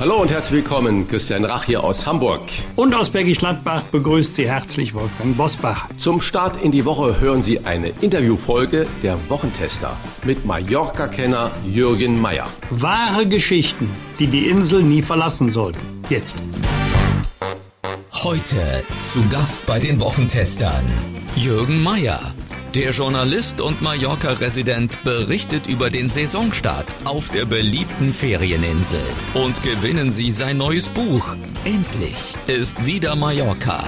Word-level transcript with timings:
Hallo 0.00 0.22
und 0.22 0.30
herzlich 0.30 0.62
willkommen, 0.62 1.06
Christian 1.06 1.44
Rach 1.44 1.64
hier 1.64 1.84
aus 1.84 2.06
Hamburg. 2.06 2.40
Und 2.74 2.94
aus 2.94 3.10
Bergisch 3.10 3.36
Gladbach 3.36 3.82
begrüßt 3.82 4.34
Sie 4.34 4.48
herzlich 4.48 4.94
Wolfgang 4.94 5.36
Bosbach. 5.36 5.88
Zum 5.98 6.22
Start 6.22 6.56
in 6.62 6.72
die 6.72 6.86
Woche 6.86 7.20
hören 7.20 7.42
Sie 7.42 7.58
eine 7.66 7.90
Interviewfolge 8.00 8.86
der 9.02 9.18
Wochentester 9.28 9.94
mit 10.24 10.46
Mallorca-Kenner 10.46 11.50
Jürgen 11.66 12.18
Mayer. 12.18 12.46
Wahre 12.70 13.28
Geschichten, 13.28 13.90
die 14.18 14.28
die 14.28 14.48
Insel 14.48 14.82
nie 14.82 15.02
verlassen 15.02 15.50
sollten. 15.50 15.80
Jetzt. 16.08 16.36
Heute 18.24 18.82
zu 19.02 19.22
Gast 19.28 19.66
bei 19.66 19.78
den 19.78 20.00
Wochentestern 20.00 20.82
Jürgen 21.36 21.82
Mayer. 21.82 22.32
Der 22.76 22.90
Journalist 22.90 23.60
und 23.60 23.82
Mallorca-Resident 23.82 25.02
berichtet 25.02 25.66
über 25.66 25.90
den 25.90 26.08
Saisonstart 26.08 26.94
auf 27.04 27.28
der 27.30 27.44
beliebten 27.44 28.12
Ferieninsel. 28.12 29.00
Und 29.34 29.60
gewinnen 29.64 30.12
Sie 30.12 30.30
sein 30.30 30.58
neues 30.58 30.88
Buch. 30.88 31.34
Endlich 31.64 32.36
ist 32.46 32.86
wieder 32.86 33.16
Mallorca. 33.16 33.82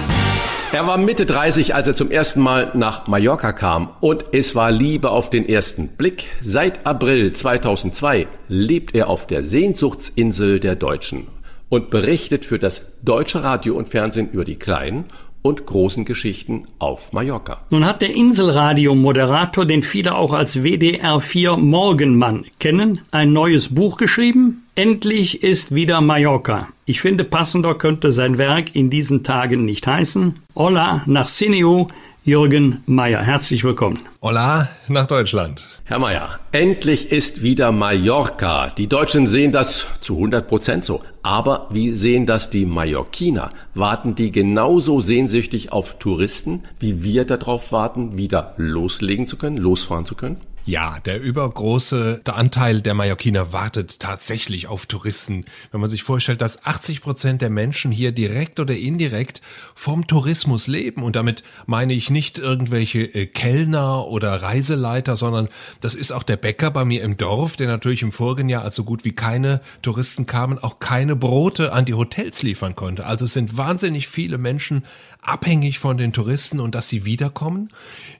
Er 0.73 0.85
war 0.85 0.97
Mitte 0.97 1.25
30, 1.25 1.73
als 1.73 1.87
er 1.87 1.95
zum 1.95 2.11
ersten 2.11 2.41
Mal 2.41 2.71
nach 2.73 3.07
Mallorca 3.07 3.53
kam 3.53 3.89
und 4.01 4.25
es 4.33 4.53
war 4.53 4.69
Liebe 4.69 5.11
auf 5.11 5.29
den 5.29 5.47
ersten 5.47 5.87
Blick. 5.87 6.25
Seit 6.41 6.85
April 6.85 7.31
2002 7.31 8.27
lebt 8.49 8.95
er 8.95 9.07
auf 9.07 9.27
der 9.27 9.43
Sehnsuchtsinsel 9.43 10.59
der 10.59 10.75
Deutschen 10.75 11.27
und 11.69 11.89
berichtet 11.89 12.43
für 12.43 12.59
das 12.59 12.83
deutsche 13.01 13.43
Radio 13.43 13.75
und 13.75 13.87
Fernsehen 13.87 14.29
über 14.29 14.43
die 14.43 14.57
kleinen 14.57 15.05
und 15.43 15.67
großen 15.67 16.05
Geschichten 16.05 16.63
auf 16.79 17.13
Mallorca. 17.13 17.61
Nun 17.69 17.85
hat 17.85 18.01
der 18.01 18.15
Inselradio-Moderator, 18.15 19.65
den 19.65 19.83
viele 19.83 20.15
auch 20.15 20.33
als 20.33 20.57
WDR4 20.57 21.57
Morgenmann 21.57 22.45
kennen, 22.59 23.01
ein 23.11 23.31
neues 23.33 23.75
Buch 23.75 23.97
geschrieben. 23.97 24.63
Endlich 24.75 25.43
ist 25.43 25.75
wieder 25.75 26.01
Mallorca. 26.01 26.69
Ich 26.85 26.99
finde, 26.99 27.23
passender 27.25 27.75
könnte 27.75 28.11
sein 28.11 28.39
Werk 28.39 28.75
in 28.75 28.89
diesen 28.89 29.23
Tagen 29.23 29.65
nicht 29.65 29.85
heißen. 29.85 30.33
Hola 30.55 31.03
nach 31.05 31.27
Sineu, 31.27 31.85
Jürgen 32.25 32.83
Mayer. 32.85 33.21
Herzlich 33.21 33.65
willkommen. 33.65 33.99
Hola 34.21 34.69
nach 34.87 35.07
Deutschland. 35.07 35.67
Herr 35.83 35.99
Mayer, 35.99 36.39
endlich 36.53 37.11
ist 37.11 37.43
wieder 37.43 37.73
Mallorca. 37.73 38.69
Die 38.69 38.87
Deutschen 38.87 39.27
sehen 39.27 39.51
das 39.51 39.85
zu 39.99 40.15
100 40.15 40.47
Prozent 40.47 40.85
so. 40.85 41.01
Aber 41.21 41.67
wie 41.69 41.91
sehen 41.91 42.25
das 42.25 42.49
die 42.49 42.65
Mallorquiner? 42.65 43.49
Warten 43.73 44.15
die 44.15 44.31
genauso 44.31 45.01
sehnsüchtig 45.01 45.73
auf 45.73 45.99
Touristen, 45.99 46.63
wie 46.79 47.03
wir 47.03 47.25
darauf 47.25 47.73
warten, 47.73 48.15
wieder 48.15 48.53
loslegen 48.55 49.25
zu 49.25 49.35
können, 49.35 49.57
losfahren 49.57 50.05
zu 50.05 50.15
können? 50.15 50.37
Ja, 50.65 50.99
der 51.01 51.19
übergroße 51.19 52.21
Anteil 52.25 52.81
der 52.81 52.93
Mallorquiner 52.93 53.51
wartet 53.51 53.99
tatsächlich 53.99 54.67
auf 54.67 54.85
Touristen. 54.85 55.43
Wenn 55.71 55.81
man 55.81 55.89
sich 55.89 56.03
vorstellt, 56.03 56.39
dass 56.39 56.65
80 56.65 57.01
Prozent 57.01 57.41
der 57.41 57.49
Menschen 57.49 57.91
hier 57.91 58.13
direkt 58.13 58.61
oder 58.61 58.73
indirekt 58.73 59.41
vom 59.75 60.07
Tourismus 60.07 60.67
leben. 60.67 61.03
Und 61.03 61.17
damit 61.17 61.43
meine 61.65 61.93
ich 61.93 62.09
nicht 62.09 62.39
irgendwelche 62.39 63.01
äh, 63.01 63.25
Kellner 63.25 64.07
oder 64.07 64.41
Reiseleiter, 64.41 65.17
sondern 65.17 65.49
das 65.81 65.95
ist 65.95 66.13
auch 66.13 66.23
der 66.23 66.37
Bäcker 66.37 66.71
bei 66.71 66.85
mir 66.85 67.03
im 67.03 67.17
Dorf, 67.17 67.57
der 67.57 67.67
natürlich 67.67 68.01
im 68.01 68.13
vorigen 68.13 68.47
Jahr, 68.47 68.63
als 68.63 68.75
so 68.75 68.85
gut 68.85 69.03
wie 69.03 69.13
keine 69.13 69.59
Touristen 69.81 70.27
kamen, 70.27 70.59
auch 70.59 70.79
keine 70.79 71.17
Brote 71.17 71.73
an 71.73 71.83
die 71.83 71.93
Hotels 71.93 72.41
liefern 72.41 72.77
konnte. 72.77 73.05
Also 73.05 73.25
es 73.25 73.33
sind 73.33 73.57
wahnsinnig 73.57 74.07
viele 74.07 74.37
Menschen 74.37 74.85
abhängig 75.25 75.79
von 75.79 75.97
den 75.97 76.13
Touristen 76.13 76.59
und 76.59 76.75
dass 76.75 76.89
sie 76.89 77.05
wiederkommen. 77.05 77.69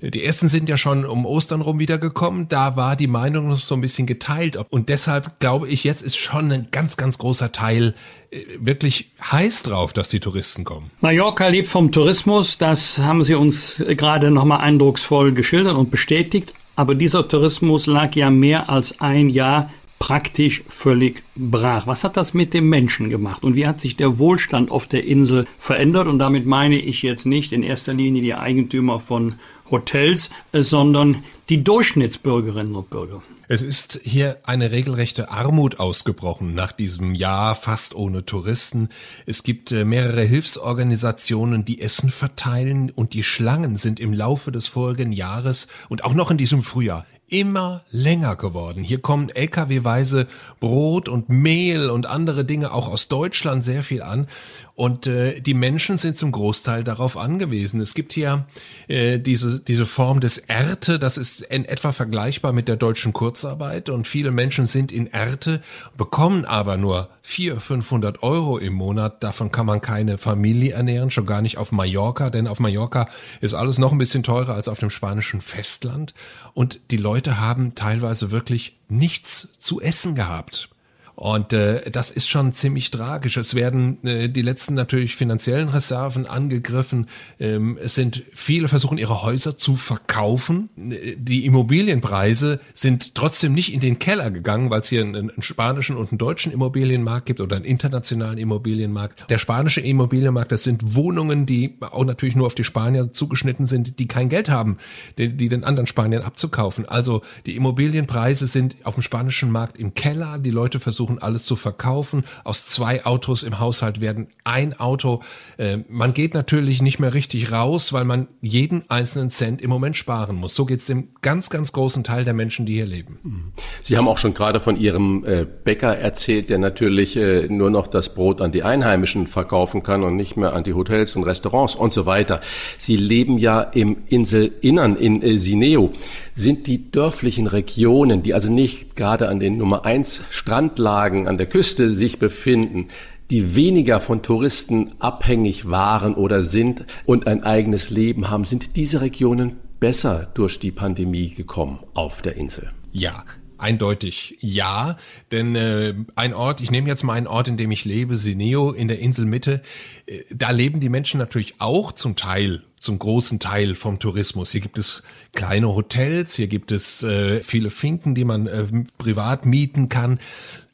Die 0.02 0.24
ersten 0.24 0.50
sind 0.50 0.70
ja 0.70 0.78
schon 0.78 1.06
um 1.06 1.26
Ostern 1.26 1.62
rum 1.62 1.80
wiedergekommen. 1.80 2.48
Da 2.48 2.76
war 2.76 2.96
die 2.96 3.08
Meinung 3.08 3.50
noch 3.50 3.60
so 3.60 3.76
ein 3.76 3.82
bisschen 3.82 4.08
geteilt. 4.08 4.58
Und 4.70 4.90
deshalb 4.90 5.40
glaube 5.40 5.68
ich, 5.68 5.84
jetzt 5.84 6.02
ist 6.02 6.18
schon 6.18 6.52
ein 6.52 6.68
ganz, 6.72 6.98
ganz 6.98 7.18
großer 7.18 7.52
Teil 7.52 7.94
äh, 8.32 8.44
wirklich 8.60 9.12
heiß 9.22 9.64
drauf, 9.64 9.94
dass 9.94 10.10
die 10.10 10.20
Touristen 10.20 10.64
kommen. 10.64 10.92
Mallorca 11.02 11.48
lebt 11.48 11.68
vom 11.68 11.92
Tourismus. 11.92 12.58
Das 12.58 12.98
haben 12.98 13.24
Sie 13.24 13.36
uns 13.36 13.84
gerade 13.88 14.32
nochmal 14.32 14.62
eindrucksvoll 14.62 15.34
geschildert 15.34 15.76
und 15.76 15.92
bestätigt. 15.92 16.54
Aber 16.76 16.96
dieser 16.96 17.28
Tourismus 17.28 17.86
lag 17.86 18.16
ja 18.16 18.30
mehr 18.30 18.70
als 18.70 19.00
ein 19.00 19.30
Jahr 19.30 19.70
praktisch 20.04 20.66
völlig 20.68 21.24
brach. 21.34 21.88
Was 21.88 22.04
hat 22.04 22.18
das 22.18 22.34
mit 22.34 22.54
dem 22.54 22.68
Menschen 22.68 23.10
gemacht 23.10 23.46
und 23.46 23.56
wie 23.56 23.66
hat 23.66 23.80
sich 23.80 23.96
der 23.96 24.20
Wohlstand 24.20 24.70
auf 24.70 24.86
der 24.86 25.06
Insel 25.06 25.46
verändert? 25.60 26.08
Und 26.08 26.20
damit 26.20 26.46
meine 26.46 26.78
ich 26.78 27.04
jetzt 27.04 27.26
nicht 27.26 27.54
in 27.54 27.64
erster 27.64 27.94
Linie 27.94 28.22
die 28.22 28.36
Eigentümer 28.36 29.00
von 29.00 29.36
Hotels, 29.72 30.30
äh, 30.52 30.62
sondern 30.62 31.24
die 31.48 31.64
Durchschnittsbürgerinnen 31.64 32.76
und 32.76 32.90
Bürger. 32.90 33.24
Es 33.48 33.62
ist 33.62 34.02
hier 34.04 34.40
eine 34.44 34.72
regelrechte 34.72 35.32
Armut 35.32 35.80
ausgebrochen 35.80 36.54
nach 36.54 36.74
diesem 36.74 37.16
Jahr 37.16 37.56
fast 37.56 37.96
ohne 37.96 38.26
Touristen. 38.26 38.90
Es 39.26 39.44
gibt 39.44 39.72
äh, 39.72 39.86
mehrere 39.86 40.24
Hilfsorganisationen, 40.24 41.64
die 41.64 41.80
Essen 41.80 42.10
verteilen 42.10 42.90
und 42.90 43.14
die 43.14 43.24
Schlangen 43.24 43.78
sind 43.78 44.02
im 44.02 44.12
Laufe 44.12 44.52
des 44.52 44.68
vorigen 44.68 45.14
Jahres 45.14 45.70
und 45.88 46.04
auch 46.04 46.14
noch 46.14 46.30
in 46.30 46.38
diesem 46.38 46.62
Frühjahr 46.62 47.06
immer 47.34 47.84
länger 47.90 48.36
geworden. 48.36 48.84
Hier 48.84 49.00
kommen 49.00 49.30
LKW-weise 49.30 50.28
Brot 50.60 51.10
und 51.10 51.30
Mehl 51.30 51.90
und 51.90 52.06
andere 52.06 52.46
Dinge 52.46 52.72
auch 52.72 52.88
aus 52.88 53.08
Deutschland 53.08 53.66
sehr 53.66 53.82
viel 53.82 54.04
an. 54.04 54.28
Und 54.76 55.08
äh, 55.08 55.40
die 55.42 55.56
Menschen 55.56 55.98
sind 55.98 56.16
zum 56.16 56.32
Großteil 56.32 56.84
darauf 56.84 57.18
angewiesen. 57.18 57.82
Es 57.82 57.96
gibt 57.96 58.14
hier 58.14 58.46
äh, 58.88 59.18
diese, 59.18 59.60
diese 59.60 59.88
Form 59.88 60.20
des 60.20 60.38
Erte, 60.38 61.00
das 61.00 61.18
ist 61.18 61.42
in 61.42 61.66
etwa 61.66 61.92
vergleichbar 61.92 62.54
mit 62.54 62.68
der 62.68 62.76
deutschen 62.76 63.14
Kurzarbeit. 63.14 63.90
Und 63.90 64.08
viele 64.08 64.30
Menschen 64.30 64.68
sind 64.68 64.92
in 64.92 65.08
Erte, 65.08 65.62
bekommen 65.98 66.46
aber 66.46 66.78
nur 66.78 67.10
400, 67.26 67.64
500 67.64 68.24
Euro 68.24 68.58
im 68.58 68.74
Monat. 68.74 69.24
Davon 69.24 69.52
kann 69.52 69.66
man 69.66 69.82
keine 69.82 70.18
Familie 70.18 70.74
ernähren, 70.74 71.10
schon 71.10 71.26
gar 71.26 71.42
nicht 71.42 71.58
auf 71.58 71.72
Mallorca, 71.72 72.30
denn 72.30 72.48
auf 72.48 72.60
Mallorca 72.60 73.08
ist 73.40 73.54
alles 73.54 73.80
noch 73.80 73.92
ein 73.92 73.98
bisschen 73.98 74.24
teurer 74.24 74.54
als 74.54 74.68
auf 74.68 74.80
dem 74.80 74.90
spanischen 74.90 75.42
Festland. 75.42 76.14
Und 76.54 76.80
die 76.92 76.98
Leute 76.98 77.40
haben 77.40 77.76
teilweise 77.76 78.32
wirklich 78.32 78.78
nichts 78.90 79.50
zu 79.58 79.82
essen 79.82 80.16
gehabt. 80.16 80.70
Und 81.16 81.54
äh, 81.54 81.90
das 81.92 82.10
ist 82.10 82.28
schon 82.28 82.54
ziemlich 82.54 82.90
tragisch. 82.90 83.38
Es 83.38 83.54
werden 83.54 84.04
äh, 84.04 84.30
die 84.30 84.42
letzten 84.42 84.74
natürlich 84.74 85.16
finanziellen 85.16 85.70
Reserven 85.70 86.26
angegriffen. 86.26 87.08
Ähm, 87.40 87.78
es 87.82 87.94
sind 87.96 88.24
viele 88.34 88.68
versuchen 88.68 88.98
ihre 88.98 89.22
Häuser 89.22 89.56
zu 89.56 89.76
verkaufen. 89.76 90.70
Die 90.76 91.46
Immobilienpreise 91.46 92.60
sind 92.74 93.14
trotzdem 93.14 93.54
nicht 93.54 93.72
in 93.74 93.80
den 93.80 94.00
Keller 94.00 94.32
gegangen, 94.32 94.70
weil 94.72 94.82
es 94.82 94.90
hier 94.90 95.02
einen, 95.02 95.30
einen 95.30 95.42
spanischen 95.42 95.98
und 95.98 96.12
einen 96.12 96.18
deutschen 96.18 96.52
Immobilienmarkt 96.52 97.28
gibt 97.28 97.42
oder 97.42 97.58
einen 97.58 97.66
internationalen 97.66 98.40
Immobilienmarkt. 98.40 99.30
Der 99.30 99.38
spanische 99.38 99.82
Immobilienmarkt, 99.82 100.52
das 100.52 100.64
sind 100.64 100.96
Wohnungen, 100.96 101.46
die 101.46 101.78
auch 101.80 102.06
natürlich 102.06 102.36
nur 102.36 102.48
auf 102.48 102.56
die 102.56 102.64
Spanier 102.64 103.14
zugeschnitten 103.14 103.68
sind, 103.68 104.00
die 104.00 104.08
kein 104.08 104.30
Geld 104.30 104.50
haben, 104.50 104.78
die, 105.20 105.30
die 105.30 105.48
den 105.48 105.64
anderen 105.64 105.86
Spaniern 105.88 106.24
abzukaufen. 106.24 106.90
Also 106.90 107.22
die 107.46 107.56
Immobilienpreise 107.56 108.48
sind 108.48 108.76
auf 108.84 108.96
dem 108.96 109.04
spanischen 109.04 109.52
Markt 109.52 109.78
im 109.78 109.94
Keller. 109.94 110.40
Die 110.40 110.52
Leute 110.52 110.80
versuchen 110.80 111.03
versuchen 111.04 111.22
alles 111.22 111.46
zu 111.46 111.56
verkaufen. 111.58 112.24
Aus 112.46 112.66
zwei 112.66 113.06
Autos 113.06 113.44
im 113.44 113.60
Haushalt 113.60 114.00
werden 114.00 114.28
ein 114.46 114.80
Auto. 114.80 115.22
Äh, 115.58 115.80
man 115.90 116.14
geht 116.14 116.34
natürlich 116.34 116.82
nicht 116.82 117.00
mehr 117.00 117.14
richtig 117.14 117.52
raus, 117.52 117.92
weil 117.92 118.06
man 118.06 118.28
jeden 118.42 118.90
einzelnen 118.90 119.30
Cent 119.30 119.62
im 119.62 119.70
Moment 119.70 119.98
sparen 119.98 120.38
muss. 120.38 120.56
So 120.56 120.66
geht 120.66 120.80
es 120.80 120.86
dem 120.86 121.10
ganz, 121.22 121.50
ganz 121.50 121.74
großen 121.74 122.06
Teil 122.06 122.24
der 122.24 122.34
Menschen, 122.34 122.66
die 122.66 122.76
hier 122.76 122.86
leben. 122.86 123.20
Mhm. 123.24 123.44
Sie 123.82 123.98
haben 123.98 124.08
auch 124.08 124.18
schon 124.18 124.34
gerade 124.34 124.62
von 124.62 124.78
Ihrem 124.78 125.26
äh, 125.26 125.46
Bäcker 125.46 125.98
erzählt, 125.98 126.50
der 126.50 126.58
natürlich 126.58 127.18
äh, 127.18 127.48
nur 127.50 127.70
noch 127.70 127.88
das 127.88 128.14
Brot 128.14 128.40
an 128.40 128.54
die 128.54 128.64
Einheimischen 128.64 129.28
verkaufen 129.28 129.84
kann 129.84 130.04
und 130.04 130.16
nicht 130.16 130.38
mehr 130.38 130.54
an 130.54 130.64
die 130.64 130.74
Hotels 130.74 131.18
und 131.18 131.24
Restaurants 131.24 131.76
und 131.76 131.92
so 131.92 132.06
weiter. 132.06 132.40
Sie 132.78 132.96
leben 132.96 133.38
ja 133.38 133.62
im 133.62 133.98
Inselinnern 134.08 134.96
in 134.96 135.22
äh, 135.22 135.38
Sineo. 135.38 135.92
Sind 136.36 136.66
die 136.66 136.90
dörflichen 136.90 137.46
Regionen, 137.46 138.24
die 138.24 138.34
also 138.34 138.52
nicht 138.52 138.96
gerade 138.96 139.28
an 139.28 139.40
den 139.40 139.58
Nummer 139.58 139.86
eins 139.86 140.22
Strandlagen 140.30 140.93
Anlagen 140.94 141.28
an 141.28 141.38
der 141.40 141.48
Küste 141.48 141.96
sich 141.96 142.20
befinden, 142.20 142.90
die 143.32 143.56
weniger 143.56 144.00
von 144.00 144.22
Touristen 144.22 144.92
abhängig 145.00 145.68
waren 145.68 146.14
oder 146.14 146.44
sind 146.44 146.86
und 147.06 147.26
ein 147.26 147.42
eigenes 147.44 147.90
Leben 147.90 148.30
haben, 148.30 148.46
sind 148.46 148.76
diese 148.76 149.02
Regionen 149.02 149.58
besser 149.80 150.30
durch 150.36 150.60
die 150.60 150.72
Pandemie 150.72 151.30
gekommen 151.30 151.80
auf 151.96 152.22
der 152.22 152.36
Insel? 152.36 152.72
Ja, 152.92 153.26
eindeutig 153.58 154.38
ja, 154.40 154.98
denn 155.32 155.56
äh, 155.56 155.96
ein 156.16 156.36
Ort, 156.36 156.62
ich 156.62 156.70
nehme 156.70 156.88
jetzt 156.88 157.04
mal 157.04 157.14
einen 157.14 157.28
Ort, 157.28 157.48
in 157.48 157.58
dem 157.58 157.72
ich 157.72 157.86
lebe, 157.86 158.16
Sineo 158.16 158.72
in 158.72 158.88
der 158.88 159.00
Inselmitte, 159.00 159.64
äh, 160.06 160.20
da 160.30 160.52
leben 160.52 160.80
die 160.80 160.90
Menschen 160.90 161.18
natürlich 161.18 161.56
auch 161.58 161.92
zum 161.92 162.16
Teil 162.16 162.62
zum 162.84 163.00
großen 163.00 163.40
Teil 163.40 163.76
vom 163.76 163.98
Tourismus. 163.98 164.52
Hier 164.52 164.60
gibt 164.60 164.78
es 164.78 165.04
kleine 165.32 165.74
Hotels, 165.74 166.36
hier 166.36 166.48
gibt 166.48 166.70
es 166.74 167.02
äh, 167.02 167.42
viele 167.42 167.70
Finken, 167.70 168.14
die 168.14 168.26
man 168.26 168.46
äh, 168.46 168.66
privat 168.98 169.46
mieten 169.46 169.88
kann. 169.88 170.20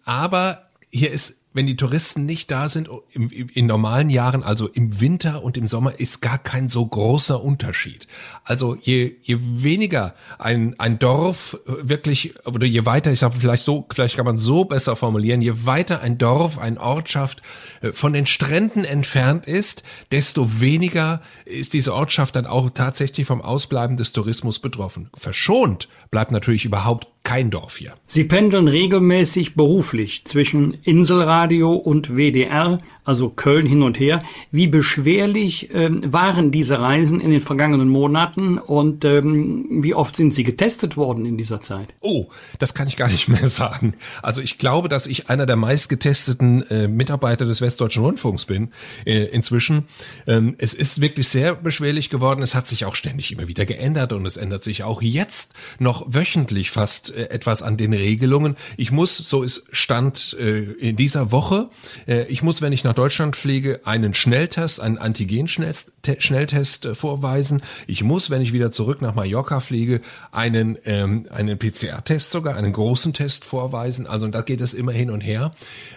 Aber 0.10 0.64
hier 0.90 1.12
ist 1.12 1.40
wenn 1.52 1.66
die 1.66 1.76
Touristen 1.76 2.26
nicht 2.26 2.52
da 2.52 2.70
sind, 2.70 2.90
im, 3.12 3.30
in 3.32 3.66
normalen 3.66 4.10
Jahren, 4.10 4.44
also 4.44 4.68
im 4.68 5.02
Winter 5.02 5.44
und 5.44 5.58
im 5.58 5.68
Sommer, 5.68 6.00
ist 6.00 6.22
gar 6.22 6.38
kein 6.38 6.70
so 6.70 6.86
großer 6.86 7.44
Unterschied. 7.44 8.08
Also 8.44 8.78
je, 8.80 9.16
je 9.24 9.38
weniger 9.40 10.14
ein, 10.38 10.80
ein 10.80 11.00
Dorf 11.00 11.60
wirklich, 11.66 12.36
oder 12.46 12.68
je 12.68 12.86
weiter, 12.86 13.12
ich 13.12 13.20
sage 13.20 13.36
vielleicht 13.40 13.64
so, 13.64 13.88
vielleicht 13.92 14.16
kann 14.16 14.26
man 14.26 14.38
so 14.38 14.66
besser 14.66 14.96
formulieren, 14.96 15.42
je 15.42 15.66
weiter 15.66 16.02
ein 16.02 16.20
Dorf, 16.20 16.60
eine 16.60 16.80
Ortschaft 16.80 17.42
äh, 17.82 17.94
von 17.94 18.14
den 18.14 18.28
Stränden 18.28 18.86
entfernt 18.86 19.48
ist, 19.48 19.84
desto 20.12 20.62
weniger 20.62 21.22
ist 21.46 21.74
diese 21.74 21.96
Ortschaft 21.96 22.36
dann 22.36 22.46
auch 22.46 22.70
tatsächlich 22.70 23.26
vom 23.26 23.42
Ausbleiben 23.42 23.98
des 23.98 24.14
Tourismus 24.14 24.60
betroffen. 24.60 25.10
Verschont 25.16 25.90
bleibt 26.12 26.32
natürlich 26.32 26.66
überhaupt 26.66 27.08
kein 27.24 27.50
Dorf 27.50 27.78
hier. 27.78 27.94
Sie 28.08 28.24
pendeln 28.24 28.68
regelmäßig 28.68 29.56
beruflich 29.56 30.26
zwischen 30.26 30.74
Inselradio 30.84 31.74
und 31.74 32.16
WDR, 32.16 32.80
also 33.10 33.30
Köln 33.30 33.66
hin 33.66 33.82
und 33.82 34.00
her. 34.00 34.22
Wie 34.52 34.68
beschwerlich 34.68 35.72
ähm, 35.74 36.14
waren 36.14 36.52
diese 36.52 36.80
Reisen 36.80 37.20
in 37.20 37.32
den 37.32 37.42
vergangenen 37.42 37.90
Monaten 37.90 38.60
und 38.60 39.04
ähm, 39.04 39.66
wie 39.82 39.96
oft 39.96 40.16
sind 40.16 40.32
Sie 40.32 40.44
getestet 40.44 40.96
worden 40.96 41.26
in 41.26 41.36
dieser 41.36 41.60
Zeit? 41.60 41.96
Oh, 42.02 42.28
das 42.60 42.76
kann 42.76 42.88
ich 42.88 42.98
gar 42.98 43.08
nicht 43.08 43.28
mehr 43.28 43.50
sagen. 43.50 43.96
Also 44.22 44.42
ich 44.42 44.60
glaube, 44.60 44.90
dass 44.90 45.08
ich 45.08 45.28
einer 45.28 45.48
der 45.48 45.56
meistgetesteten 45.56 46.70
äh, 46.70 46.88
Mitarbeiter 46.88 47.46
des 47.46 47.62
Westdeutschen 47.62 48.04
Rundfunks 48.04 48.46
bin 48.46 48.70
äh, 49.06 49.24
inzwischen. 49.24 49.86
Ähm, 50.28 50.54
es 50.60 50.76
ist 50.76 51.02
wirklich 51.02 51.30
sehr 51.30 51.56
beschwerlich 51.56 52.12
geworden. 52.12 52.44
Es 52.44 52.54
hat 52.54 52.68
sich 52.68 52.86
auch 52.86 52.94
ständig 52.94 53.32
immer 53.32 53.48
wieder 53.48 53.66
geändert 53.66 54.14
und 54.14 54.24
es 54.28 54.38
ändert 54.38 54.64
sich 54.64 54.84
auch 54.84 55.02
jetzt 55.02 55.56
noch 55.80 56.06
wöchentlich 56.08 56.70
fast 56.70 57.10
äh, 57.10 57.30
etwas 57.30 57.64
an 57.64 57.76
den 57.76 57.94
Regelungen. 57.94 58.56
Ich 58.78 58.92
muss, 58.92 59.18
so 59.18 59.42
ist 59.42 59.66
Stand 59.72 60.38
äh, 60.40 60.60
in 60.60 60.96
dieser 60.96 61.32
Woche, 61.32 61.70
äh, 62.08 62.26
ich 62.26 62.44
muss, 62.44 62.62
wenn 62.62 62.72
ich 62.72 62.84
nach 62.84 62.99
Deutschland 63.00 63.38
fliege, 63.38 63.80
einen 63.86 64.14
Schnelltest, 64.14 64.82
einen 64.82 64.98
Antigen-Schnelltest 64.98 66.86
äh, 66.86 66.96
vorweisen. 66.96 67.62
Ich 67.88 68.04
muss, 68.04 68.30
wenn 68.30 68.42
ich 68.42 68.52
wieder 68.52 68.72
zurück 68.72 69.02
nach 69.02 69.16
Mallorca 69.16 69.62
fliege, 69.62 70.02
einen, 70.34 70.78
ähm, 70.84 71.26
einen 71.30 71.58
PCR-Test 71.58 72.30
sogar, 72.30 72.58
einen 72.58 72.74
großen 72.74 73.14
Test 73.14 73.46
vorweisen. 73.46 74.06
Also 74.06 74.28
da 74.28 74.42
geht 74.42 74.60
es 74.60 74.74
immer 74.74 74.92
hin 74.92 75.12
und 75.12 75.22
her. 75.22 75.54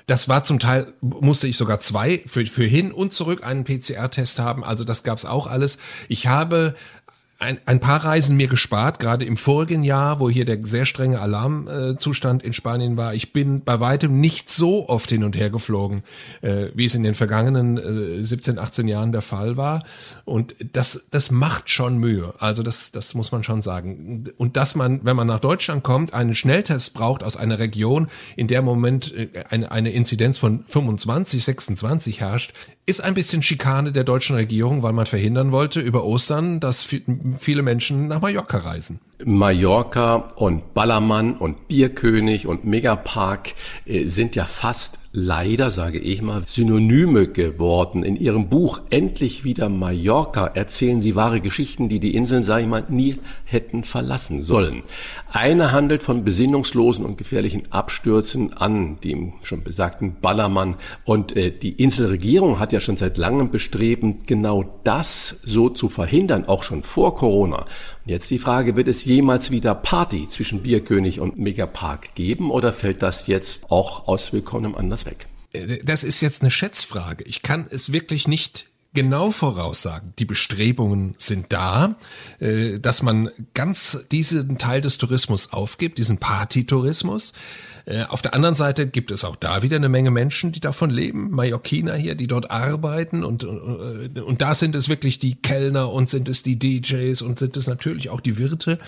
Das 0.06 0.28
war 0.28 0.44
zum 0.44 0.60
Teil, 0.60 0.92
musste 1.00 1.48
ich 1.48 1.56
sogar 1.56 1.80
zwei 1.80 2.22
für, 2.26 2.46
für 2.46 2.62
hin 2.62 2.92
und 2.92 3.12
zurück 3.12 3.44
einen 3.44 3.64
PCR-Test 3.64 4.38
haben. 4.38 4.62
Also 4.62 4.84
das 4.84 5.02
gab's 5.02 5.24
auch 5.24 5.48
alles. 5.48 5.78
Ich 6.08 6.28
habe 6.28 6.76
ein, 7.42 7.58
ein 7.66 7.80
paar 7.80 8.04
Reisen 8.04 8.36
mir 8.36 8.46
gespart, 8.46 9.00
gerade 9.00 9.24
im 9.24 9.36
vorigen 9.36 9.82
Jahr, 9.82 10.20
wo 10.20 10.30
hier 10.30 10.44
der 10.44 10.64
sehr 10.64 10.86
strenge 10.86 11.20
Alarmzustand 11.20 12.44
äh, 12.44 12.46
in 12.46 12.52
Spanien 12.52 12.96
war. 12.96 13.14
Ich 13.14 13.32
bin 13.32 13.64
bei 13.64 13.80
weitem 13.80 14.20
nicht 14.20 14.48
so 14.48 14.88
oft 14.88 15.10
hin 15.10 15.24
und 15.24 15.36
her 15.36 15.50
geflogen, 15.50 16.04
äh, 16.40 16.66
wie 16.74 16.84
es 16.84 16.94
in 16.94 17.02
den 17.02 17.14
vergangenen 17.14 17.78
äh, 18.20 18.24
17, 18.24 18.60
18 18.60 18.86
Jahren 18.86 19.10
der 19.10 19.22
Fall 19.22 19.56
war. 19.56 19.82
Und 20.24 20.54
das, 20.72 21.06
das 21.10 21.32
macht 21.32 21.68
schon 21.68 21.98
Mühe. 21.98 22.32
Also 22.38 22.62
das, 22.62 22.92
das 22.92 23.14
muss 23.14 23.32
man 23.32 23.42
schon 23.42 23.60
sagen. 23.60 24.24
Und 24.36 24.56
dass 24.56 24.76
man, 24.76 25.00
wenn 25.02 25.16
man 25.16 25.26
nach 25.26 25.40
Deutschland 25.40 25.82
kommt, 25.82 26.14
einen 26.14 26.36
Schnelltest 26.36 26.94
braucht 26.94 27.24
aus 27.24 27.36
einer 27.36 27.58
Region, 27.58 28.06
in 28.36 28.46
der 28.46 28.60
im 28.60 28.66
Moment 28.66 29.12
äh, 29.14 29.28
eine, 29.50 29.72
eine 29.72 29.90
Inzidenz 29.90 30.38
von 30.38 30.64
25, 30.68 31.42
26 31.42 32.20
herrscht, 32.20 32.52
ist 32.86 33.02
ein 33.02 33.14
bisschen 33.14 33.42
Schikane 33.42 33.92
der 33.92 34.04
deutschen 34.04 34.36
Regierung, 34.36 34.82
weil 34.82 34.92
man 34.92 35.06
verhindern 35.06 35.52
wollte 35.52 35.80
über 35.80 36.04
Ostern, 36.04 36.60
dass 36.60 36.86
viele 37.38 37.62
Menschen 37.62 38.08
nach 38.08 38.20
Mallorca 38.20 38.58
reisen. 38.58 39.00
Mallorca 39.24 40.32
und 40.36 40.74
Ballermann 40.74 41.36
und 41.36 41.68
Bierkönig 41.68 42.46
und 42.46 42.64
Megapark 42.64 43.54
äh, 43.86 44.08
sind 44.08 44.36
ja 44.36 44.46
fast 44.46 44.98
leider, 45.12 45.70
sage 45.70 45.98
ich 45.98 46.22
mal, 46.22 46.42
Synonyme 46.46 47.28
geworden. 47.28 48.02
In 48.02 48.16
Ihrem 48.16 48.48
Buch 48.48 48.80
Endlich 48.90 49.44
wieder 49.44 49.68
Mallorca 49.68 50.46
erzählen 50.46 51.00
Sie 51.00 51.14
wahre 51.14 51.40
Geschichten, 51.40 51.88
die 51.88 52.00
die 52.00 52.14
Inseln, 52.14 52.42
sage 52.42 52.62
ich 52.62 52.68
mal, 52.68 52.86
nie 52.88 53.18
hätten 53.44 53.84
verlassen 53.84 54.40
sollen. 54.40 54.82
Eine 55.30 55.72
handelt 55.72 56.02
von 56.02 56.24
besinnungslosen 56.24 57.04
und 57.04 57.18
gefährlichen 57.18 57.70
Abstürzen 57.70 58.54
an 58.54 58.98
dem 59.04 59.34
schon 59.42 59.62
besagten 59.62 60.16
Ballermann. 60.20 60.76
Und 61.04 61.36
äh, 61.36 61.50
die 61.50 61.72
Inselregierung 61.72 62.58
hat 62.58 62.72
ja 62.72 62.80
schon 62.80 62.96
seit 62.96 63.18
langem 63.18 63.50
bestrebend, 63.50 64.26
genau 64.26 64.80
das 64.84 65.40
so 65.44 65.68
zu 65.68 65.90
verhindern, 65.90 66.46
auch 66.46 66.62
schon 66.62 66.82
vor 66.82 67.14
Corona. 67.14 67.66
Und 68.04 68.10
jetzt 68.10 68.30
die 68.30 68.38
Frage, 68.38 68.76
wird 68.76 68.88
es 68.88 69.04
jemals 69.12 69.50
wieder 69.50 69.74
Party 69.74 70.28
zwischen 70.28 70.62
Bierkönig 70.62 71.20
und 71.20 71.38
Megapark 71.38 72.14
geben 72.14 72.50
oder 72.50 72.72
fällt 72.72 73.02
das 73.02 73.26
jetzt 73.26 73.70
auch 73.70 74.08
aus 74.08 74.32
willkommenem 74.32 74.74
Anlass 74.74 75.06
weg? 75.06 75.26
Äh, 75.52 75.78
das 75.84 76.04
ist 76.04 76.20
jetzt 76.20 76.42
eine 76.42 76.50
Schätzfrage. 76.50 77.24
Ich 77.24 77.42
kann 77.42 77.66
es 77.70 77.92
wirklich 77.92 78.26
nicht 78.26 78.71
genau 78.94 79.30
voraussagen. 79.30 80.12
Die 80.18 80.24
Bestrebungen 80.24 81.14
sind 81.18 81.52
da, 81.52 81.96
äh, 82.40 82.78
dass 82.78 83.02
man 83.02 83.30
ganz 83.54 84.00
diesen 84.10 84.58
Teil 84.58 84.80
des 84.80 84.98
Tourismus 84.98 85.52
aufgibt, 85.52 85.98
diesen 85.98 86.18
Partytourismus. 86.18 87.32
Äh, 87.86 88.04
auf 88.04 88.22
der 88.22 88.34
anderen 88.34 88.54
Seite 88.54 88.86
gibt 88.86 89.10
es 89.10 89.24
auch 89.24 89.36
da 89.36 89.62
wieder 89.62 89.76
eine 89.76 89.88
Menge 89.88 90.10
Menschen, 90.10 90.52
die 90.52 90.60
davon 90.60 90.90
leben, 90.90 91.30
Mallorquiner 91.30 91.94
hier, 91.94 92.14
die 92.14 92.26
dort 92.26 92.50
arbeiten 92.50 93.24
und, 93.24 93.44
und, 93.44 94.18
und 94.18 94.42
da 94.42 94.54
sind 94.54 94.74
es 94.74 94.88
wirklich 94.88 95.18
die 95.18 95.34
Kellner 95.36 95.90
und 95.90 96.08
sind 96.08 96.28
es 96.28 96.42
die 96.42 96.58
DJs 96.58 97.22
und 97.22 97.38
sind 97.38 97.56
es 97.56 97.66
natürlich 97.66 98.10
auch 98.10 98.20
die 98.20 98.36
Wirte. 98.36 98.78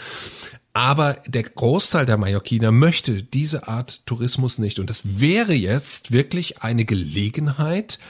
Aber 0.76 1.18
der 1.26 1.44
Großteil 1.44 2.04
der 2.04 2.18
Mallorquiner 2.18 2.72
möchte 2.72 3.22
diese 3.22 3.68
Art 3.68 4.04
Tourismus 4.06 4.58
nicht. 4.58 4.80
Und 4.80 4.90
das 4.90 5.02
wäre 5.20 5.54
jetzt 5.54 6.10
wirklich 6.10 6.62
eine 6.62 6.84
Gelegenheit, 6.84 8.00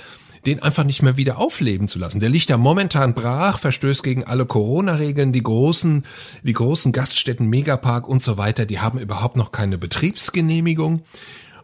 den 0.46 0.62
einfach 0.62 0.84
nicht 0.84 1.02
mehr 1.02 1.16
wieder 1.16 1.38
aufleben 1.38 1.88
zu 1.88 1.98
lassen. 1.98 2.20
Der 2.20 2.28
liegt 2.28 2.50
da 2.50 2.56
momentan 2.56 3.14
brach, 3.14 3.58
verstößt 3.58 4.02
gegen 4.02 4.24
alle 4.24 4.46
Corona-Regeln. 4.46 5.32
Die 5.32 5.42
großen, 5.42 6.04
die 6.42 6.52
großen 6.52 6.92
Gaststätten, 6.92 7.48
Megapark 7.48 8.08
und 8.08 8.22
so 8.22 8.36
weiter, 8.36 8.66
die 8.66 8.80
haben 8.80 8.98
überhaupt 8.98 9.36
noch 9.36 9.52
keine 9.52 9.78
Betriebsgenehmigung. 9.78 11.02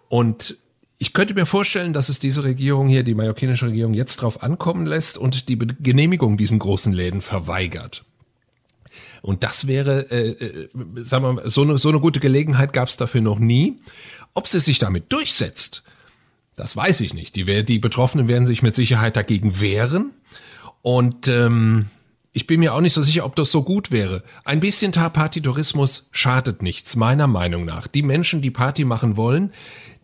Und 0.08 0.56
ich 0.98 1.12
könnte 1.12 1.34
mir 1.34 1.46
vorstellen, 1.46 1.92
dass 1.92 2.08
es 2.08 2.18
diese 2.18 2.44
Regierung 2.44 2.88
hier, 2.88 3.02
die 3.02 3.14
mallorquinische 3.14 3.66
Regierung, 3.66 3.94
jetzt 3.94 4.16
drauf 4.16 4.42
ankommen 4.42 4.86
lässt 4.86 5.16
und 5.16 5.48
die 5.48 5.58
Genehmigung 5.58 6.36
diesen 6.36 6.58
großen 6.58 6.92
Läden 6.92 7.22
verweigert. 7.22 8.04
Und 9.22 9.44
das 9.44 9.66
wäre, 9.66 10.10
äh, 10.10 10.30
äh, 10.30 10.68
sagen 10.96 11.24
wir 11.24 11.32
mal, 11.34 11.48
so 11.48 11.62
eine, 11.62 11.78
so 11.78 11.88
eine 11.88 12.00
gute 12.00 12.20
Gelegenheit 12.20 12.72
gab 12.72 12.88
es 12.88 12.96
dafür 12.96 13.20
noch 13.20 13.38
nie. 13.38 13.80
Ob 14.34 14.48
sie 14.48 14.60
sich 14.60 14.78
damit 14.78 15.12
durchsetzt, 15.12 15.82
das 16.60 16.76
weiß 16.76 17.00
ich 17.00 17.14
nicht. 17.14 17.36
Die, 17.36 17.64
die 17.64 17.78
Betroffenen 17.78 18.28
werden 18.28 18.46
sich 18.46 18.62
mit 18.62 18.74
Sicherheit 18.74 19.16
dagegen 19.16 19.60
wehren. 19.60 20.12
Und 20.82 21.26
ähm, 21.26 21.86
ich 22.32 22.46
bin 22.46 22.60
mir 22.60 22.74
auch 22.74 22.82
nicht 22.82 22.92
so 22.92 23.02
sicher, 23.02 23.24
ob 23.24 23.34
das 23.34 23.50
so 23.50 23.62
gut 23.62 23.90
wäre. 23.90 24.22
Ein 24.44 24.60
bisschen 24.60 24.92
Partytourismus 24.92 26.10
schadet 26.12 26.62
nichts, 26.62 26.96
meiner 26.96 27.26
Meinung 27.26 27.64
nach. 27.64 27.86
Die 27.86 28.02
Menschen, 28.02 28.42
die 28.42 28.50
Party 28.50 28.84
machen 28.84 29.16
wollen, 29.16 29.54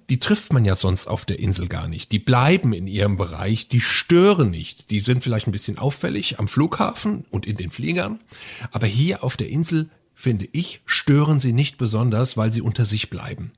die 0.09 0.19
trifft 0.19 0.55
man 0.55 0.65
ja 0.65 0.75
sonst 0.75 1.09
auf 1.09 1.27
der 1.27 1.41
Insel 1.41 1.69
gar 1.69 1.89
nicht. 1.89 2.11
Die 2.11 2.19
bleiben 2.19 2.73
in 2.73 2.87
ihrem 2.87 3.19
Bereich, 3.19 3.69
die 3.69 3.83
stören 3.83 4.51
nicht. 4.51 4.91
Die 4.91 5.01
sind 5.01 5.23
vielleicht 5.23 5.47
ein 5.47 5.53
bisschen 5.53 5.77
auffällig 5.77 6.39
am 6.39 6.49
Flughafen 6.49 7.27
und 7.29 7.45
in 7.45 7.57
den 7.57 7.69
Fliegern. 7.69 8.21
Aber 8.71 8.87
hier 8.87 9.23
auf 9.23 9.37
der 9.37 9.51
Insel, 9.51 9.91
finde 10.15 10.49
ich, 10.53 10.81
stören 10.87 11.39
sie 11.39 11.53
nicht 11.53 11.77
besonders, 11.77 12.39
weil 12.39 12.51
sie 12.51 12.63
unter 12.63 12.87
sich 12.87 13.11
bleiben. 13.11 13.53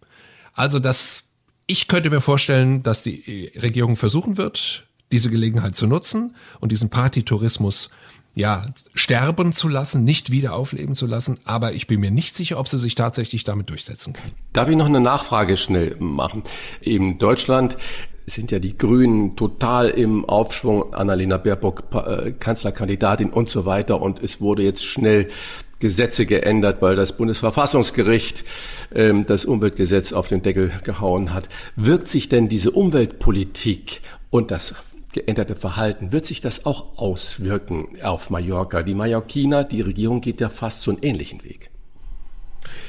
Also 0.53 0.81
das 0.81 1.28
ich 1.69 1.87
könnte 1.87 2.11
mir 2.11 2.21
vorstellen, 2.21 2.83
dass 2.83 3.03
die 3.03 3.53
Regierung 3.63 3.95
versuchen 3.95 4.39
wird, 4.39 4.87
diese 5.13 5.31
Gelegenheit 5.31 5.77
zu 5.77 5.87
nutzen 5.87 6.35
und 6.61 6.73
diesen 6.73 6.89
Partytourismus 6.89 7.91
ja, 8.35 8.67
sterben 8.95 9.53
zu 9.53 9.69
lassen, 9.69 10.05
nicht 10.05 10.31
wieder 10.31 10.55
aufleben 10.55 10.95
zu 10.95 11.07
lassen. 11.07 11.39
Aber 11.45 11.73
ich 11.73 11.87
bin 11.87 12.01
mir 12.01 12.11
nicht 12.11 12.35
sicher, 12.37 12.59
ob 12.59 12.69
sie 12.69 12.79
sich 12.79 12.95
tatsächlich 12.95 13.45
damit 13.45 13.69
durchsetzen 13.69 14.15
kann. 14.15 14.31
Darf 14.53 14.69
ich 14.69 14.77
noch 14.77 14.87
eine 14.87 15.01
Nachfrage 15.01 15.57
schnell 15.57 15.97
machen? 15.99 16.43
In 16.81 17.19
Deutschland 17.19 17.77
sind 18.27 18.51
ja 18.51 18.59
die 18.59 18.77
Grünen 18.77 19.37
total 19.37 19.89
im 19.89 20.25
Aufschwung, 20.25 20.95
Annalena 20.95 21.37
Baerbock 21.37 21.85
äh, 21.93 22.33
Kanzlerkandidatin 22.33 23.31
und 23.31 23.49
so 23.49 23.67
weiter. 23.67 24.01
Und 24.01 24.23
es 24.23 24.41
wurde 24.41 24.63
jetzt 24.63 24.85
schnell 24.85 25.29
Gesetze 25.79 26.27
geändert, 26.27 26.83
weil 26.83 26.97
das 26.97 27.17
Bundesverfassungsgericht 27.17 28.45
ähm, 28.95 29.27
das 29.27 29.45
Umweltgesetz 29.45 30.13
auf 30.13 30.29
den 30.29 30.43
Deckel 30.43 30.73
gehauen 30.85 31.33
hat. 31.33 31.49
Wirkt 31.77 32.09
sich 32.09 32.29
denn 32.29 32.49
diese 32.49 32.73
Umweltpolitik 32.73 34.01
und 34.31 34.51
das 34.51 34.75
geänderte 35.13 35.57
Verhalten, 35.57 36.13
wird 36.13 36.27
sich 36.27 36.41
das 36.41 36.67
auch 36.67 36.99
auswirken 36.99 37.89
auf 38.03 38.31
Mallorca? 38.31 38.83
Die 38.83 38.95
Mallorquiner, 38.95 39.65
die 39.65 39.81
Regierung 39.81 40.21
geht 40.21 40.41
ja 40.41 40.49
fast 40.49 40.83
so 40.83 40.91
einen 40.91 41.03
ähnlichen 41.03 41.43
Weg. 41.45 41.71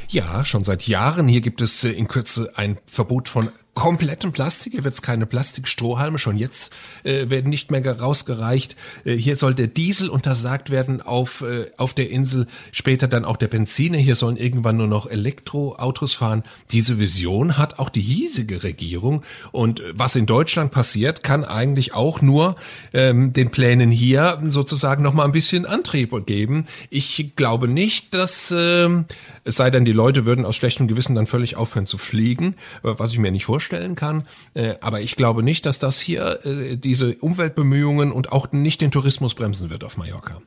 Ja, 0.10 0.44
schon 0.44 0.64
seit 0.64 0.88
Jahren. 0.88 1.28
Hier 1.28 1.42
gibt 1.42 1.62
es 1.62 1.84
äh, 1.84 1.92
in 1.92 2.08
Kürze 2.08 2.52
ein 2.56 2.80
Verbot 2.86 3.30
von 3.30 3.50
komplettem 3.80 4.34
Plastik. 4.34 4.74
Hier 4.74 4.84
wird 4.84 4.94
es 4.94 5.02
keine 5.02 5.26
Plastikstrohhalme. 5.26 6.20
Schon 6.20 6.38
jetzt 6.38 6.74
äh, 7.04 7.30
werden 7.30 7.50
nicht 7.50 7.72
mehr 7.72 8.00
rausgereicht. 8.00 8.76
Äh, 9.06 9.16
hier 9.16 9.38
soll 9.38 9.56
der 9.56 9.68
Diesel 9.68 10.10
untersagt 10.10 10.70
werden 10.70 11.02
auf, 11.02 11.42
äh, 11.42 11.72
auf 11.78 11.94
der 11.94 12.10
Insel. 12.10 12.46
Später 12.74 13.08
dann 13.08 13.24
auch 13.24 13.38
der 13.38 13.48
Benziner. 13.48 13.98
Hier 13.98 14.18
sollen 14.18 14.36
irgendwann 14.36 14.76
nur 14.76 14.88
noch 14.88 15.10
Elektroautos 15.10 16.14
fahren. 16.14 16.44
Diese 16.72 17.00
Vision 17.00 17.58
hat 17.58 17.80
auch 17.80 17.90
die 17.90 18.02
hiesige 18.02 18.64
Regierung. 18.64 19.24
Und 19.54 19.80
äh, 19.80 19.94
was 19.94 20.18
in 20.18 20.26
Deutschland 20.26 20.72
passiert, 20.72 21.24
kann 21.24 21.46
eigentlich 21.46 21.94
auch 21.94 22.22
nur 22.22 22.58
ähm, 22.92 23.32
den 23.32 23.50
Plänen 23.50 23.92
hier 23.92 24.42
sozusagen 24.50 25.04
noch 25.04 25.14
mal 25.14 25.24
ein 25.24 25.32
bisschen 25.32 25.66
Antrieb 25.66 26.10
geben. 26.26 26.66
Ich 26.90 27.32
glaube 27.38 27.70
nicht, 27.70 28.14
dass 28.14 28.54
ähm, 28.56 29.06
es 29.46 29.56
sei 29.56 29.72
denn, 29.72 29.86
die 29.86 29.94
Leute 29.94 30.26
würden 30.26 30.44
aus 30.44 30.58
schlechtem 30.58 30.90
Gewissen 30.90 31.16
dann 31.16 31.28
völlig 31.28 31.56
aufhören 31.56 31.86
zu 31.86 31.98
fliegen, 31.98 32.56
äh, 32.84 32.92
was 32.98 33.14
ich 33.14 33.20
mir 33.20 33.32
nicht 33.32 33.46
vorstelle 33.46 33.69
vorstellen 33.70 33.96
kann. 33.96 34.24
Äh, 34.54 34.76
aber 34.82 35.02
ich 35.02 35.16
glaube 35.16 35.44
nicht, 35.44 35.66
dass 35.66 35.80
das 35.80 36.00
hier 36.00 36.46
äh, 36.46 36.78
diese 36.78 37.16
Umweltbemühungen 37.16 38.12
und 38.12 38.32
auch 38.32 38.52
nicht 38.52 38.82
den 38.82 38.92
Tourismus 38.92 39.36
bremsen 39.36 39.70
wird 39.70 39.84
auf 39.84 39.98
Mallorca. 39.98 40.42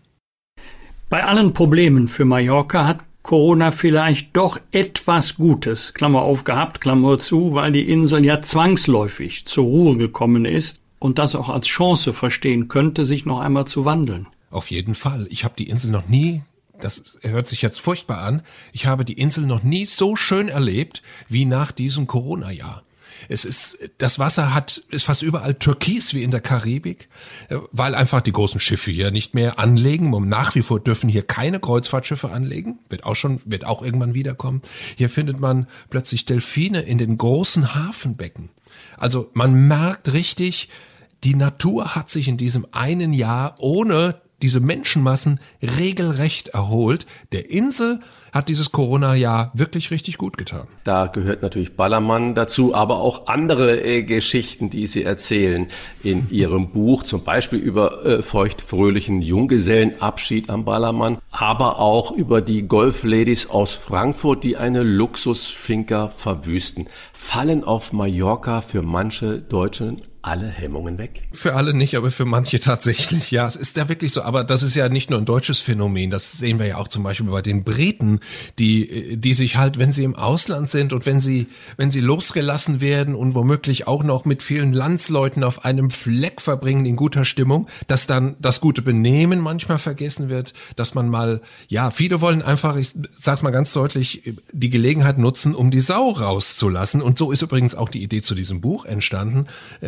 Bei 1.09 1.25
allen 1.25 1.53
Problemen 1.53 2.09
für 2.09 2.25
Mallorca 2.25 2.87
hat 2.87 3.01
Corona 3.23 3.71
vielleicht 3.71 4.37
doch 4.37 4.59
etwas 4.73 5.37
Gutes, 5.37 5.95
Klammer 5.95 6.23
auf 6.23 6.45
gehabt, 6.45 6.81
Klammer 6.81 7.19
zu, 7.19 7.55
weil 7.55 7.71
die 7.71 7.89
Insel 7.89 8.25
ja 8.25 8.43
zwangsläufig 8.43 9.45
zur 9.45 9.65
Ruhe 9.65 9.97
gekommen 9.97 10.45
ist 10.45 10.81
und 10.99 11.19
das 11.19 11.37
auch 11.37 11.49
als 11.49 11.69
Chance 11.69 12.15
verstehen 12.15 12.67
könnte, 12.67 13.07
sich 13.07 13.25
noch 13.25 13.39
einmal 13.39 13.67
zu 13.67 13.85
wandeln. 13.85 14.27
Auf 14.51 14.71
jeden 14.71 14.95
Fall. 14.95 15.29
Ich 15.31 15.45
habe 15.45 15.55
die 15.57 15.69
Insel 15.69 15.91
noch 15.91 16.09
nie 16.09 16.43
das 16.81 17.21
hört 17.23 17.47
sich 17.47 17.63
jetzt 17.63 17.81
furchtbar 17.81 18.23
an. 18.23 18.43
Ich 18.73 18.87
habe 18.87 19.05
die 19.05 19.13
Insel 19.13 19.47
noch 19.47 19.63
nie 19.63 19.87
so 19.87 20.17
schön 20.17 20.49
erlebt 20.49 21.01
wie 21.29 21.45
nach 21.45 21.71
diesem 21.71 22.09
Corona-Jahr. 22.09 22.83
Es 23.29 23.45
ist, 23.45 23.79
das 23.99 24.19
Wasser 24.19 24.55
hat, 24.55 24.83
ist 24.89 25.05
fast 25.05 25.23
überall 25.23 25.55
türkis 25.55 26.15
wie 26.15 26.23
in 26.23 26.31
der 26.31 26.41
Karibik, 26.41 27.09
äh, 27.49 27.57
weil 27.71 27.95
einfach 27.95 28.21
die 28.21 28.33
großen 28.33 28.61
Schiffe 28.61 28.91
hier 28.91 29.11
nicht 29.11 29.35
mehr 29.35 29.59
anlegen. 29.59 30.15
Und 30.15 30.29
nach 30.29 30.55
wie 30.55 30.63
vor 30.63 30.81
dürfen 30.81 31.09
hier 31.09 31.23
keine 31.23 31.61
Kreuzfahrtschiffe 31.61 32.31
anlegen. 32.31 32.79
Wird 32.89 33.05
auch 33.05 33.17
schon, 33.17 33.41
wird 33.45 33.65
auch 33.65 33.83
irgendwann 33.83 34.15
wiederkommen. 34.15 34.63
Hier 34.97 35.11
findet 35.11 35.41
man 35.41 35.67
plötzlich 35.91 36.25
Delfine 36.25 36.83
in 36.83 36.99
den 36.99 37.19
großen 37.19 37.75
Hafenbecken. 37.75 38.51
Also 38.97 39.31
man 39.35 39.69
merkt 39.69 40.13
richtig, 40.13 40.69
die 41.25 41.35
Natur 41.35 41.95
hat 41.95 42.11
sich 42.11 42.29
in 42.29 42.37
diesem 42.37 42.67
einen 42.73 43.13
Jahr 43.13 43.55
ohne 43.59 44.21
diese 44.43 44.61
Menschenmassen 44.61 45.41
regelrecht 45.63 46.49
erholt. 46.49 47.07
Der 47.31 47.51
Insel 47.51 48.01
hat 48.33 48.49
dieses 48.49 48.73
Corona-Jahr 48.73 49.51
wirklich 49.55 49.91
richtig 49.91 50.17
gut 50.17 50.39
getan. 50.39 50.67
Da 50.85 51.07
gehört 51.07 51.43
natürlich 51.43 51.77
Ballermann 51.77 52.35
dazu, 52.35 52.75
aber 52.75 53.01
auch 53.01 53.27
andere 53.27 53.81
äh, 53.83 54.03
Geschichten, 54.03 54.71
die 54.71 54.87
Sie 54.87 55.05
erzählen 55.05 55.69
in 56.03 56.31
Ihrem 56.31 56.71
Buch, 56.71 57.03
zum 57.03 57.25
Beispiel 57.25 57.59
über 57.59 58.05
äh, 58.07 58.23
feuchtfröhlichen 58.23 59.21
Junggesellenabschied 59.21 60.49
am 60.49 60.65
Ballermann, 60.65 61.19
aber 61.31 61.79
auch 61.79 62.11
über 62.11 62.41
die 62.41 62.67
Golfladies 62.67 63.51
aus 63.51 63.75
Frankfurt, 63.75 64.45
die 64.45 64.57
eine 64.57 64.83
Luxusfinker 64.83 66.09
verwüsten. 66.09 66.89
Fallen 67.13 67.65
auf 67.65 67.93
Mallorca 67.93 68.63
für 68.63 68.83
manche 68.83 69.39
Deutschen 69.39 70.01
alle 70.23 70.47
Hemmungen 70.47 70.99
weg? 70.99 71.25
Für 71.33 71.55
alle 71.55 71.75
nicht, 71.75 71.97
aber 71.97 72.13
für 72.13 72.25
manche 72.25 72.61
tatsächlich. 72.61 73.33
Ja, 73.33 73.47
es 73.47 73.57
ist 73.57 73.77
ja 73.77 73.89
wirklich 73.89 74.13
so. 74.13 74.23
Aber 74.23 74.45
das 74.45 74.63
ist 74.63 74.77
ja 74.77 74.89
nicht 74.89 75.11
nur 75.11 75.19
ein 75.19 75.25
deutsches 75.25 75.61
Phänomen. 75.61 76.11
Das 76.11 76.33
sehen 76.33 76.61
wir 76.61 76.67
ja 76.67 76.77
auch 76.77 76.89
zum 76.89 77.03
Beispiel 77.03 77.27
bei 77.27 77.43
den 77.43 77.65
Briten, 77.65 78.21
die, 78.59 79.17
die 79.17 79.35
sich 79.35 79.57
halt, 79.57 79.79
wenn 79.79 79.91
sie 79.91 80.05
im 80.05 80.15
Ausland 80.15 80.71
sind 80.71 80.93
und 80.93 81.07
wenn 81.07 81.19
sie, 81.19 81.49
wenn 81.77 81.91
sie 81.91 82.01
losgelassen 82.01 82.81
werden 82.81 83.17
und 83.17 83.35
womöglich 83.35 83.89
auch 83.89 84.05
noch 84.05 84.25
mit 84.25 84.43
vielen 84.43 84.73
Landsleuten 84.73 85.43
auf 85.43 85.65
einem 85.65 85.91
Fleck 85.91 86.41
verbringen 86.41 86.87
in 86.87 86.95
guter 86.95 87.25
Stimmung, 87.25 87.69
dass 87.89 88.07
dann 88.07 88.37
das 88.39 88.61
gute 88.61 88.81
Benehmen 88.81 89.41
manchmal 89.41 89.79
vergessen 89.79 90.29
wird, 90.29 90.55
dass 90.77 90.95
man 90.95 91.09
mal, 91.09 91.41
ja, 91.67 91.91
viele 91.91 92.21
wollen 92.21 92.43
einfach, 92.43 92.77
ich 92.77 92.93
sag's 93.19 93.43
mal 93.43 93.51
ganz 93.51 93.73
deutlich, 93.73 94.23
die 94.53 94.71
Gelegenheit 94.71 95.19
nutzen, 95.19 95.55
um 95.55 95.73
die 95.73 95.81
Sau 95.81 96.11
rauszulassen. 96.11 97.03
Und 97.03 97.19
so 97.19 97.33
ist 97.33 97.43
übrigens 97.43 97.75
auch 97.75 97.89
die 97.89 98.03
Idee 98.05 98.23
zu 98.23 98.37
diesem 98.37 98.61
Buch 98.61 98.85
entstanden. 98.85 99.47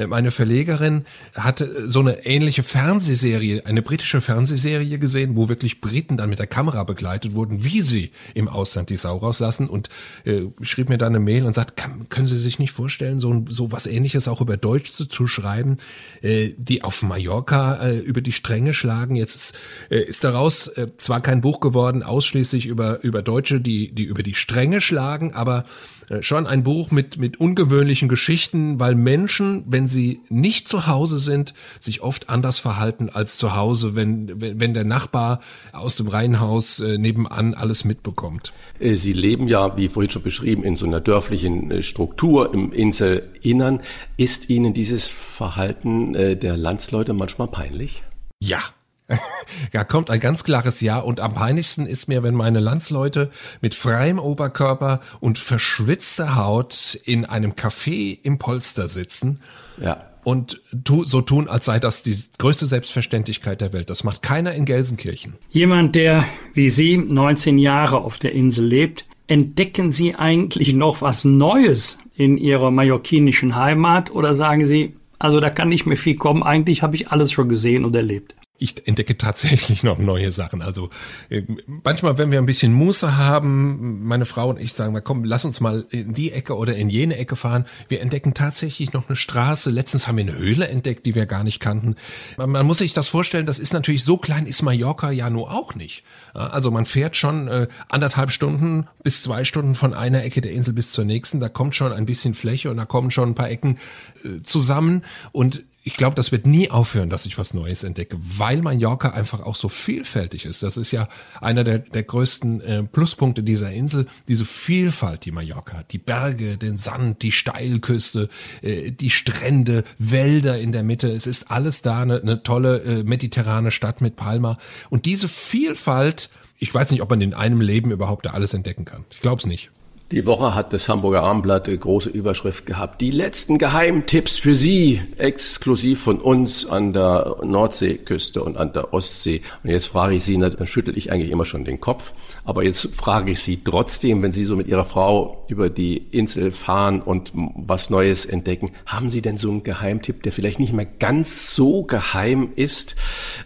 Meine 0.09 0.24
eine 0.25 0.31
Verlegerin 0.31 1.05
hatte 1.35 1.89
so 1.89 2.01
eine 2.01 2.25
ähnliche 2.25 2.63
Fernsehserie, 2.63 3.67
eine 3.67 3.83
britische 3.83 4.21
Fernsehserie 4.21 4.99
gesehen, 4.99 5.37
wo 5.37 5.49
wirklich 5.49 5.81
Briten 5.81 6.17
dann 6.17 6.31
mit 6.31 6.39
der 6.39 6.47
Kamera 6.47 6.83
begleitet 6.85 7.35
wurden, 7.35 7.63
wie 7.63 7.83
sie 7.83 8.11
im 8.35 8.49
Ausland 8.49 8.89
die 8.91 8.97
Sau 8.97 9.19
rauslassen 9.19 9.69
und 9.69 9.91
äh, 10.25 10.43
schrieb 10.63 10.89
mir 10.89 10.99
dann 10.99 11.15
eine 11.15 11.21
Mail 11.21 11.45
und 11.45 11.55
sagt, 11.55 11.77
kann, 11.77 12.09
können 12.09 12.27
Sie 12.27 12.37
sich 12.37 12.59
nicht 12.59 12.73
vorstellen, 12.73 13.21
so, 13.21 13.45
so 13.49 13.71
was 13.71 13.87
ähnliches 13.87 14.27
auch 14.29 14.41
über 14.41 14.57
Deutsch 14.57 14.93
zu, 14.93 15.05
zu 15.07 15.27
schreiben, 15.27 15.77
äh, 16.23 16.51
die 16.57 16.83
auf 16.83 17.03
Mallorca 17.03 17.77
äh, 17.83 17.99
über 17.99 18.23
die 18.23 18.33
Stränge 18.33 18.73
schlagen. 18.73 19.17
Jetzt 19.17 19.35
ist, 19.35 19.57
äh, 19.91 20.03
ist 20.03 20.25
daraus 20.25 20.69
äh, 20.69 20.89
zwar 20.97 21.21
kein 21.21 21.43
Buch 21.43 21.61
geworden, 21.61 22.03
ausschließlich 22.03 22.67
über, 22.67 23.05
über 23.05 23.21
Deutsche, 23.21 23.61
die, 23.61 23.95
die 23.95 24.05
über 24.05 24.23
die 24.23 24.35
Stränge 24.35 24.81
schlagen, 24.81 25.35
aber 25.35 25.65
äh, 26.09 26.23
schon 26.23 26.47
ein 26.47 26.63
Buch 26.63 26.91
mit, 26.91 27.19
mit 27.19 27.41
ungewöhnlichen 27.41 28.09
Geschichten, 28.09 28.79
weil 28.79 28.95
Menschen, 28.95 29.65
wenn 29.67 29.87
sie 29.87 30.14
nicht 30.29 30.69
zu 30.69 30.87
Hause 30.87 31.19
sind, 31.19 31.55
sich 31.81 32.03
oft 32.03 32.29
anders 32.29 32.59
verhalten 32.59 33.11
als 33.11 33.37
zu 33.37 33.55
Hause, 33.55 33.97
wenn, 33.97 34.41
wenn, 34.41 34.61
wenn 34.61 34.75
der 34.75 34.85
Nachbar 34.85 35.41
aus 35.73 35.97
dem 35.97 36.09
Reihenhaus 36.09 36.81
äh, 36.81 36.99
nebenan 36.99 37.55
alles 37.55 37.85
mitbekommt. 37.85 38.53
Äh, 38.79 38.97
sie 38.97 39.13
leben 39.13 39.49
ja, 39.49 39.77
wie 39.77 39.89
vorhin 39.89 40.11
schon 40.11 40.23
beschrieben, 40.23 40.65
in 40.65 40.77
so 40.77 40.87
einer 40.87 41.01
dörflichen 41.01 41.83
Struktur 41.83 42.53
im 42.53 42.73
Inselinnern. 42.73 43.81
Ist 44.17 44.51
Ihnen 44.51 44.75
dieses 44.75 45.09
Verhalten 45.09 46.13
der 46.13 46.57
Landsleute 46.57 47.13
manchmal 47.13 47.49
peinlich? 47.49 48.03
Ja, 48.41 48.61
ja, 49.73 49.85
kommt 49.85 50.11
ein 50.11 50.21
ganz 50.21 50.45
klares 50.45 50.81
Ja 50.81 50.99
und 50.99 51.21
am 51.21 51.35
peinlichsten 51.35 51.87
ist 51.87 52.09
mir, 52.09 52.23
wenn 52.23 52.35
meine 52.35 52.61
Landsleute 52.61 53.31
mit 53.61 53.75
freiem 53.75 54.19
Oberkörper 54.19 55.01
und 55.21 55.39
verschwitzter 55.39 56.37
Haut 56.37 56.99
in 57.05 57.25
einem 57.25 57.53
Café 57.53 58.19
im 58.23 58.39
Polster 58.39 58.89
sitzen. 58.89 59.41
Ja. 59.81 60.11
Und 60.25 60.59
tu, 60.85 61.05
so 61.05 61.21
tun, 61.21 61.49
als 61.49 61.67
sei 61.67 61.79
das 61.79 62.03
die 62.03 62.17
größte 62.39 62.65
Selbstverständlichkeit 62.65 63.61
der 63.61 63.75
Welt. 63.75 63.91
Das 63.91 64.05
macht 64.05 64.23
keiner 64.23 64.55
in 64.55 64.65
Gelsenkirchen. 64.65 65.35
Jemand, 65.51 65.95
der 65.95 66.25
wie 66.55 66.71
Sie 66.71 66.97
19 66.97 67.59
Jahre 67.59 67.99
auf 67.99 68.19
der 68.19 68.33
Insel 68.33 68.65
lebt, 68.65 69.05
entdecken 69.27 69.93
Sie 69.93 70.15
eigentlich 70.15 70.73
noch 70.73 71.03
was 71.03 71.25
Neues 71.27 71.99
in 72.17 72.39
Ihrer 72.39 72.71
mallorquinischen 72.71 73.55
Heimat 73.55 74.11
oder 74.11 74.35
sagen 74.35 74.65
Sie, 74.65 74.95
also 75.19 75.41
da 75.41 75.51
kann 75.51 75.69
nicht 75.69 75.85
mehr 75.85 75.97
viel 75.99 76.17
kommen, 76.17 76.43
eigentlich 76.43 76.83
habe 76.83 76.97
ich 76.97 77.09
alles 77.09 77.31
schon 77.31 77.51
gesehen 77.51 77.85
und 77.85 77.95
erlebt? 77.95 78.35
Ich 78.57 78.87
entdecke 78.87 79.19
tatsächlich 79.19 79.83
noch 79.83 79.99
neue 79.99 80.31
Sachen. 80.31 80.63
Also 80.63 80.91
äh, 81.29 81.43
manchmal, 81.83 82.19
wenn 82.19 82.31
wir 82.31 82.39
ein 82.39 82.47
bisschen 82.47 82.73
Muße 82.73 83.17
haben, 83.17 84.07
meine 84.07 84.27
Frau 84.27 84.51
und 84.51 84.61
ich 84.61 84.75
sagen, 84.75 84.93
mal, 84.93 85.01
komm, 85.01 85.25
lass 85.25 85.45
uns 85.45 85.61
mal 85.61 85.87
in 85.91 86.15
die 86.15 86.31
Ecke 86.31 86.57
oder 86.57 86.77
in 86.77 86.89
jene 86.89 87.17
Ecke 87.17 87.35
fahren. 87.35 87.67
Wir 87.89 88.01
entdecken 88.01 88.33
tatsächlich 88.33 88.93
noch 88.93 89.09
eine 89.09 89.17
Straße. 89.17 89.71
Letztens 89.71 90.07
haben 90.07 90.17
wir 90.17 90.25
eine 90.25 90.39
Höhle 90.39 90.69
entdeckt, 90.69 91.05
die 91.05 91.15
wir 91.15 91.27
gar 91.27 91.43
nicht 91.43 91.59
kannten. 91.59 91.97
Man, 92.37 92.51
man 92.51 92.67
muss 92.67 92.79
sich 92.79 92.95
das 92.95 93.09
vorstellen, 93.09 93.45
das 93.45 93.59
ist 93.59 93.73
natürlich 93.73 94.05
so 94.05 94.19
klein, 94.19 94.47
ist 94.47 94.63
Mallorca 94.63 95.11
ja 95.11 95.31
nur 95.31 95.53
auch 95.53 95.75
nicht. 95.75 96.05
Also 96.33 96.71
man 96.71 96.87
fährt 96.87 97.17
schon 97.17 97.49
äh, 97.49 97.67
anderthalb 97.89 98.31
Stunden 98.31 98.87
bis 99.03 99.23
zwei 99.23 99.45
Stunden 99.45 99.75
von 99.75 99.95
einer 99.95 100.23
Ecke 100.23 100.41
der 100.41 100.53
Insel 100.53 100.75
bis 100.75 100.93
zur 100.93 101.05
nächsten. 101.05 101.41
Da 101.41 101.49
kommt 101.49 101.75
schon 101.75 101.93
ein 101.93 102.07
bisschen 102.07 102.35
Fläche 102.35 102.71
und 102.71 102.77
da 102.77 102.85
kommen 102.85 103.11
schon 103.11 103.31
ein 103.31 103.35
paar 103.35 103.51
Ecken 103.51 103.79
äh, 104.25 104.43
zusammen. 104.43 105.03
Und 105.33 105.65
ich 105.87 105.99
glaube, 105.99 106.17
das 106.17 106.33
wird 106.33 106.47
nie 106.47 106.71
aufhören, 106.71 107.11
dass 107.11 107.27
ich 107.27 107.37
was 107.37 107.53
Neues 107.53 107.85
entdecke, 107.85 108.17
weil 108.19 108.63
Mallorca 108.63 109.11
einfach 109.11 109.41
auch 109.41 109.55
so 109.55 109.69
vielfältig 109.69 110.47
ist. 110.47 110.63
Das 110.63 110.79
ist 110.79 110.93
ja 110.93 111.09
einer 111.43 111.63
der, 111.63 111.79
der 111.79 112.03
größten 112.03 112.61
äh, 112.63 112.83
Pluspunkte 112.85 113.43
dieser 113.43 113.71
Insel, 113.71 114.07
diese 114.27 114.47
Vielfalt, 114.47 115.27
die 115.27 115.31
Mallorca 115.31 115.77
hat. 115.77 115.93
Die 115.93 115.99
Berge, 115.99 116.57
den 116.57 116.79
Sand, 116.79 117.21
die 117.21 117.33
Steilküste, 117.33 118.31
äh, 118.63 118.93
die 118.93 119.11
Strände, 119.11 119.85
Wälder 119.99 120.59
in 120.59 120.73
der 120.73 120.85
Mitte. 120.85 121.09
Es 121.09 121.27
ist 121.27 121.51
alles 121.51 121.83
da, 121.83 122.01
eine, 122.01 122.19
eine 122.19 122.43
tolle 122.43 122.81
äh, 122.81 123.05
mediterrane 123.05 123.71
Stadt 123.71 124.01
mit 124.01 124.17
Palma. 124.17 124.57
Und 124.89 125.05
diese 125.05 125.29
Vielfalt, 125.29 126.31
ich 126.59 126.73
weiß 126.73 126.93
nicht, 126.93 127.03
ob 127.03 127.11
man 127.11 127.21
in 127.21 127.35
einem 127.35 127.61
Leben 127.61 127.91
überhaupt 127.91 128.25
da 128.25 128.31
alles 128.31 128.55
entdecken 128.55 128.87
kann. 128.87 129.05
Ich 129.11 129.21
glaube 129.21 129.41
es 129.41 129.47
nicht. 129.47 129.71
Die 130.13 130.27
Woche 130.27 130.55
hat 130.55 130.75
das 130.75 130.91
Hamburger 130.91 131.23
Armblatt 131.23 131.67
eine 131.67 131.79
große 131.79 132.11
Überschrift 132.11 132.67
gehabt. 132.67 133.01
Die 133.01 133.11
letzten 133.11 133.57
Geheimtipps 133.57 134.37
für 134.37 134.55
Sie, 134.55 135.01
exklusiv 135.17 136.03
von 136.03 136.21
uns 136.21 136.67
an 136.67 136.93
der 136.93 137.39
Nordseeküste 137.43 138.45
und 138.45 138.59
an 138.59 138.75
der 138.75 138.93
Ostsee. 138.93 139.41
Und 139.63 139.71
jetzt 139.71 139.87
frage 139.87 140.17
ich 140.17 140.25
Sie, 140.25 140.39
dann 140.39 140.67
schüttel 140.67 140.99
ich 140.99 141.11
eigentlich 141.11 141.31
immer 141.31 141.47
schon 141.47 141.65
den 141.65 141.81
Kopf. 141.81 142.13
Aber 142.45 142.63
jetzt 142.63 142.91
frage 142.95 143.33
ich 143.33 143.41
Sie 143.41 143.65
trotzdem, 143.65 144.23
wenn 144.23 144.31
Sie 144.31 144.45
so 144.45 144.57
mit 144.57 144.69
Ihrer 144.69 144.85
Frau 144.85 145.47
über 145.49 145.71
die 145.71 145.97
Insel 145.97 146.53
fahren 146.53 147.01
und 147.01 147.33
was 147.35 147.89
Neues 147.89 148.27
entdecken, 148.27 148.73
haben 148.85 149.09
Sie 149.09 149.23
denn 149.23 149.39
so 149.39 149.51
einen 149.51 149.63
Geheimtipp, 149.63 150.23
der 150.23 150.33
vielleicht 150.33 150.61
nicht 150.61 150.75
mehr 150.75 150.85
ganz 150.85 151.57
so 151.57 151.83
geheim 151.83 152.51
ist, 152.57 152.95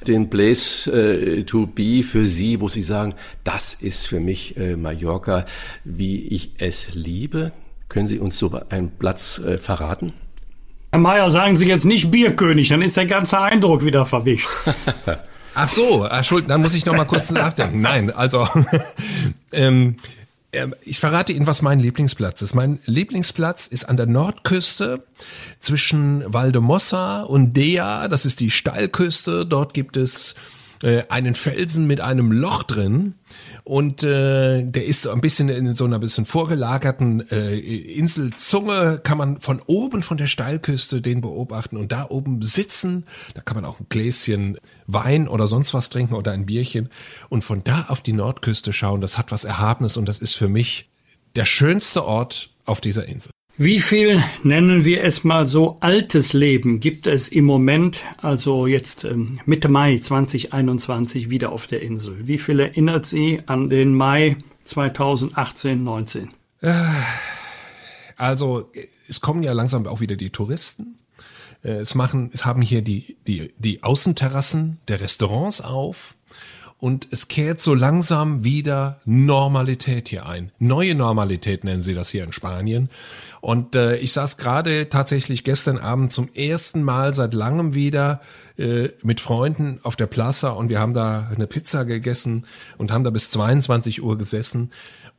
den 0.08 0.28
Place 0.28 0.88
äh, 0.88 1.44
to 1.44 1.68
be 1.68 2.02
für 2.02 2.26
Sie, 2.26 2.60
wo 2.60 2.66
Sie 2.66 2.82
sagen, 2.82 3.14
das 3.44 3.74
ist 3.74 4.08
für 4.08 4.18
mich 4.18 4.56
äh, 4.56 4.76
Mallorca, 4.76 5.46
wie 5.84 6.26
ich 6.26 6.47
es 6.58 6.94
liebe. 6.94 7.52
Können 7.88 8.08
Sie 8.08 8.18
uns 8.18 8.38
so 8.38 8.52
einen 8.68 8.90
Platz 8.90 9.38
äh, 9.38 9.58
verraten? 9.58 10.12
Herr 10.92 11.00
Mayer, 11.00 11.28
sagen 11.30 11.56
Sie 11.56 11.66
jetzt 11.66 11.84
nicht 11.84 12.10
Bierkönig, 12.10 12.68
dann 12.68 12.82
ist 12.82 12.96
der 12.96 13.06
ganze 13.06 13.40
Eindruck 13.40 13.84
wieder 13.84 14.06
verwischt. 14.06 14.48
Ach 15.54 15.68
so, 15.68 16.04
Entschuldigung, 16.04 16.48
dann 16.50 16.60
muss 16.62 16.74
ich 16.74 16.86
noch 16.86 16.94
mal 16.94 17.04
kurz 17.04 17.30
nachdenken. 17.32 17.80
Nein, 17.80 18.10
also 18.10 18.48
ähm, 19.52 19.96
ähm, 20.52 20.74
ich 20.82 20.98
verrate 20.98 21.32
Ihnen, 21.32 21.46
was 21.46 21.62
mein 21.62 21.80
Lieblingsplatz 21.80 22.42
ist. 22.42 22.54
Mein 22.54 22.78
Lieblingsplatz 22.86 23.66
ist 23.66 23.88
an 23.88 23.96
der 23.96 24.06
Nordküste 24.06 25.04
zwischen 25.60 26.24
Valdemossa 26.32 27.22
und 27.22 27.56
Dea. 27.56 28.08
Das 28.08 28.24
ist 28.24 28.40
die 28.40 28.50
Steilküste. 28.50 29.44
Dort 29.44 29.74
gibt 29.74 29.96
es 29.96 30.36
äh, 30.82 31.04
einen 31.08 31.34
Felsen 31.34 31.86
mit 31.86 32.00
einem 32.00 32.32
Loch 32.32 32.62
drin. 32.62 33.14
Und 33.64 34.02
äh, 34.02 34.64
der 34.64 34.84
ist 34.86 35.02
so 35.02 35.10
ein 35.10 35.20
bisschen 35.20 35.48
in 35.48 35.72
so 35.72 35.84
einer 35.84 35.98
bisschen 35.98 36.24
vorgelagerten 36.24 37.28
äh, 37.30 37.58
Inselzunge, 37.58 39.00
kann 39.02 39.18
man 39.18 39.40
von 39.40 39.60
oben 39.66 40.02
von 40.02 40.16
der 40.16 40.26
Steilküste 40.26 41.00
den 41.00 41.20
beobachten. 41.20 41.76
Und 41.76 41.92
da 41.92 42.06
oben 42.08 42.42
sitzen, 42.42 43.04
da 43.34 43.42
kann 43.42 43.56
man 43.56 43.64
auch 43.64 43.80
ein 43.80 43.86
Gläschen 43.88 44.58
Wein 44.86 45.28
oder 45.28 45.46
sonst 45.46 45.74
was 45.74 45.90
trinken 45.90 46.14
oder 46.14 46.32
ein 46.32 46.46
Bierchen. 46.46 46.88
Und 47.28 47.42
von 47.42 47.62
da 47.62 47.86
auf 47.88 48.00
die 48.00 48.14
Nordküste 48.14 48.72
schauen, 48.72 49.00
das 49.00 49.18
hat 49.18 49.30
was 49.32 49.44
Erhabenes. 49.44 49.96
Und 49.96 50.06
das 50.06 50.18
ist 50.18 50.34
für 50.34 50.48
mich 50.48 50.88
der 51.36 51.44
schönste 51.44 52.04
Ort 52.04 52.50
auf 52.64 52.80
dieser 52.80 53.06
Insel. 53.06 53.30
Wie 53.60 53.80
viel, 53.80 54.22
nennen 54.44 54.84
wir 54.84 55.02
es 55.02 55.24
mal 55.24 55.44
so, 55.44 55.78
altes 55.80 56.32
Leben 56.32 56.78
gibt 56.78 57.08
es 57.08 57.26
im 57.26 57.44
Moment, 57.44 58.04
also 58.18 58.68
jetzt 58.68 59.02
ähm, 59.02 59.40
Mitte 59.46 59.68
Mai 59.68 59.98
2021 59.98 61.28
wieder 61.28 61.50
auf 61.50 61.66
der 61.66 61.82
Insel? 61.82 62.28
Wie 62.28 62.38
viel 62.38 62.60
erinnert 62.60 63.04
Sie 63.04 63.40
an 63.46 63.68
den 63.68 63.96
Mai 63.96 64.36
2018, 64.62 65.82
19? 65.82 66.28
Äh, 66.60 66.72
also, 68.16 68.70
es 69.08 69.20
kommen 69.20 69.42
ja 69.42 69.52
langsam 69.54 69.88
auch 69.88 69.98
wieder 69.98 70.14
die 70.14 70.30
Touristen. 70.30 70.94
Äh, 71.64 71.80
es 71.80 71.96
machen, 71.96 72.30
es 72.32 72.44
haben 72.44 72.62
hier 72.62 72.82
die, 72.82 73.16
die, 73.26 73.52
die 73.58 73.82
Außenterrassen 73.82 74.78
der 74.86 75.00
Restaurants 75.00 75.62
auf 75.62 76.14
und 76.78 77.08
es 77.10 77.26
kehrt 77.26 77.60
so 77.60 77.74
langsam 77.74 78.44
wieder 78.44 79.00
Normalität 79.04 80.08
hier 80.08 80.26
ein. 80.26 80.52
Neue 80.60 80.94
Normalität 80.94 81.64
nennen 81.64 81.82
sie 81.82 81.94
das 81.94 82.10
hier 82.10 82.22
in 82.22 82.32
Spanien. 82.32 82.88
Und 83.40 83.74
äh, 83.74 83.96
ich 83.96 84.12
saß 84.12 84.36
gerade 84.36 84.88
tatsächlich 84.88 85.42
gestern 85.42 85.78
Abend 85.78 86.12
zum 86.12 86.28
ersten 86.34 86.82
Mal 86.82 87.14
seit 87.14 87.34
langem 87.34 87.74
wieder 87.74 88.20
äh, 88.56 88.90
mit 89.02 89.20
Freunden 89.20 89.80
auf 89.82 89.96
der 89.96 90.06
Plaza 90.06 90.50
und 90.50 90.68
wir 90.68 90.78
haben 90.78 90.94
da 90.94 91.28
eine 91.34 91.46
Pizza 91.48 91.84
gegessen 91.84 92.46
und 92.78 92.92
haben 92.92 93.04
da 93.04 93.10
bis 93.10 93.30
22 93.32 94.02
Uhr 94.02 94.16
gesessen. 94.16 94.70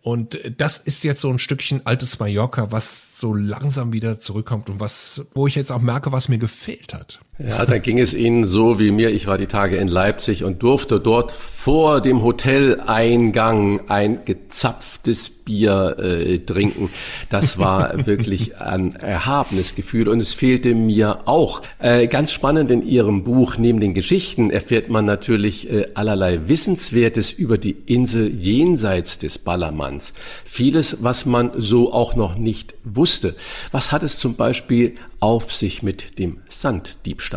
Und 0.02 0.36
äh, 0.36 0.52
das 0.52 0.80
ist 0.80 1.04
jetzt 1.04 1.22
so 1.22 1.30
ein 1.30 1.40
Stückchen 1.40 1.86
altes 1.86 2.20
Mallorca, 2.20 2.72
was 2.72 3.20
so 3.20 3.34
langsam 3.34 3.92
wieder 3.92 4.18
zurückkommt 4.20 4.70
und 4.70 4.80
was, 4.80 5.26
wo 5.34 5.46
ich 5.46 5.56
jetzt 5.56 5.72
auch 5.74 5.82
merke, 5.82 6.14
was 6.14 6.30
mir 6.30 6.38
gefehlt 6.38 6.94
hat. 6.94 7.20
Ja, 7.42 7.66
da 7.66 7.78
ging 7.78 8.00
es 8.00 8.14
Ihnen 8.14 8.44
so 8.44 8.80
wie 8.80 8.92
mir. 8.92 9.12
Ich 9.12 9.26
war 9.26 9.38
die 9.38 9.48
Tage 9.48 9.78
in 9.78 9.88
Leipzig 9.88 10.44
und 10.44 10.62
durfte 10.62 11.00
dort 11.00 11.32
vor 11.32 12.02
dem 12.02 12.22
Hoteleingang 12.22 13.90
ein 13.90 14.26
gezapftes 14.26 15.30
Bier 15.30 15.96
äh, 16.00 16.40
trinken. 16.40 16.90
Das 17.30 17.58
war 17.58 18.06
wirklich 18.06 18.58
ein 18.58 18.94
erhabenes 18.94 19.76
Gefühl 19.76 20.10
und 20.10 20.20
es 20.20 20.34
fehlte 20.34 20.76
mir 20.76 21.30
auch. 21.30 21.62
Äh, 21.80 22.08
ganz 22.08 22.34
spannend 22.34 22.72
in 22.72 22.82
Ihrem 22.82 23.24
Buch, 23.24 23.56
neben 23.58 23.80
den 23.80 23.94
Geschichten 23.94 24.52
erfährt 24.52 24.90
man 24.90 25.06
natürlich 25.06 25.72
äh, 25.72 25.88
allerlei 25.94 26.50
Wissenswertes 26.50 27.32
über 27.32 27.58
die 27.58 27.78
Insel 27.86 28.34
jenseits 28.34 29.18
des 29.18 29.38
Ballermanns. 29.38 30.14
Vieles, 30.44 30.98
was 31.04 31.26
man 31.26 31.52
so 31.56 31.94
auch 31.94 32.18
noch 32.18 32.36
nicht 32.36 32.76
wusste. 32.84 33.36
Was 33.72 33.94
hat 33.94 34.04
es 34.04 34.20
zum 34.20 34.36
Beispiel 34.36 34.96
auf 35.22 35.54
sich 35.54 35.84
mit 35.84 36.20
dem 36.20 36.42
Sanddiebstahl? 36.50 37.29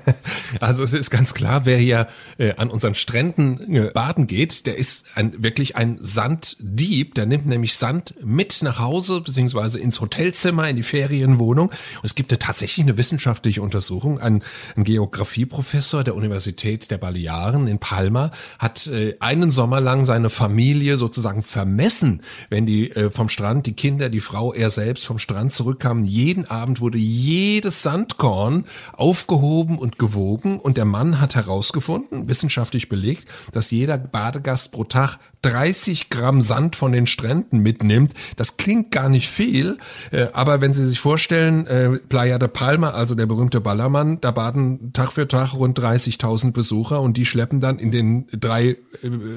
also 0.60 0.82
es 0.82 0.92
ist 0.92 1.10
ganz 1.10 1.34
klar, 1.34 1.64
wer 1.64 1.78
hier 1.78 2.08
äh, 2.38 2.54
an 2.56 2.70
unseren 2.70 2.94
Stränden 2.94 3.74
äh, 3.74 3.90
baden 3.92 4.26
geht, 4.26 4.66
der 4.66 4.76
ist 4.76 5.06
ein, 5.14 5.42
wirklich 5.42 5.76
ein 5.76 5.98
Sanddieb. 6.00 7.14
Der 7.14 7.26
nimmt 7.26 7.46
nämlich 7.46 7.76
Sand 7.76 8.14
mit 8.22 8.62
nach 8.62 8.78
Hause 8.78 9.20
beziehungsweise 9.20 9.78
ins 9.78 10.00
Hotelzimmer, 10.00 10.68
in 10.68 10.76
die 10.76 10.82
Ferienwohnung. 10.82 11.68
Und 11.68 12.04
es 12.04 12.14
gibt 12.14 12.32
ja 12.32 12.38
tatsächlich 12.38 12.84
eine 12.84 12.96
wissenschaftliche 12.96 13.62
Untersuchung. 13.62 14.20
Ein, 14.20 14.42
ein 14.76 14.84
Geografieprofessor 14.84 16.04
der 16.04 16.14
Universität 16.14 16.90
der 16.90 16.98
Balearen 16.98 17.66
in 17.66 17.78
Palma 17.78 18.30
hat 18.58 18.86
äh, 18.88 19.16
einen 19.20 19.50
Sommer 19.50 19.80
lang 19.80 20.04
seine 20.04 20.30
Familie 20.30 20.98
sozusagen 20.98 21.42
vermessen, 21.42 22.22
wenn 22.50 22.66
die 22.66 22.90
äh, 22.90 23.10
vom 23.10 23.28
Strand, 23.28 23.66
die 23.66 23.74
Kinder, 23.74 24.08
die 24.08 24.20
Frau, 24.20 24.52
er 24.52 24.70
selbst 24.70 25.06
vom 25.06 25.18
Strand 25.18 25.52
zurückkamen. 25.52 26.04
Jeden 26.04 26.44
Abend 26.44 26.80
wurde 26.80 26.98
jedes 26.98 27.82
Sandkorn 27.82 28.64
aufgehoben 28.98 29.78
und 29.78 29.98
gewogen 29.98 30.58
und 30.58 30.76
der 30.76 30.84
Mann 30.84 31.20
hat 31.20 31.36
herausgefunden, 31.36 32.28
wissenschaftlich 32.28 32.88
belegt, 32.88 33.26
dass 33.52 33.70
jeder 33.70 33.96
Badegast 33.96 34.72
pro 34.72 34.84
Tag 34.84 35.18
30 35.42 36.10
Gramm 36.10 36.42
Sand 36.42 36.74
von 36.74 36.90
den 36.90 37.06
Stränden 37.06 37.60
mitnimmt. 37.60 38.12
Das 38.36 38.56
klingt 38.56 38.90
gar 38.90 39.08
nicht 39.08 39.28
viel, 39.28 39.78
äh, 40.10 40.26
aber 40.32 40.60
wenn 40.60 40.74
Sie 40.74 40.84
sich 40.84 40.98
vorstellen, 40.98 41.66
äh, 41.68 41.90
Playa 42.08 42.38
de 42.38 42.48
Palma, 42.48 42.90
also 42.90 43.14
der 43.14 43.26
berühmte 43.26 43.60
Ballermann, 43.60 44.20
da 44.20 44.32
baden 44.32 44.92
Tag 44.92 45.12
für 45.12 45.28
Tag 45.28 45.54
rund 45.54 45.78
30.000 45.78 46.52
Besucher 46.52 47.00
und 47.00 47.16
die 47.16 47.24
schleppen 47.24 47.60
dann 47.60 47.78
in 47.78 47.92
den 47.92 48.26
drei 48.32 48.70
äh, 48.70 48.78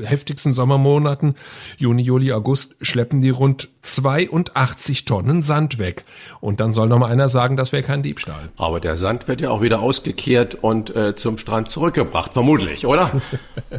heftigsten 0.03 0.53
Sommermonaten, 0.53 1.35
Juni, 1.77 2.01
Juli, 2.01 2.31
August, 2.31 2.75
schleppen 2.81 3.21
die 3.21 3.29
rund 3.29 3.69
82 3.81 5.05
Tonnen 5.05 5.43
Sand 5.43 5.77
weg. 5.77 6.03
Und 6.39 6.59
dann 6.59 6.71
soll 6.71 6.87
noch 6.87 6.97
mal 6.97 7.11
einer 7.11 7.29
sagen, 7.29 7.57
das 7.57 7.71
wäre 7.71 7.83
kein 7.83 8.01
Diebstahl. 8.01 8.49
Aber 8.57 8.79
der 8.79 8.97
Sand 8.97 9.27
wird 9.27 9.41
ja 9.41 9.49
auch 9.49 9.61
wieder 9.61 9.81
ausgekehrt 9.81 10.55
und 10.55 10.95
äh, 10.95 11.15
zum 11.15 11.37
Strand 11.37 11.69
zurückgebracht, 11.69 12.33
vermutlich, 12.33 12.85
oder? 12.85 13.21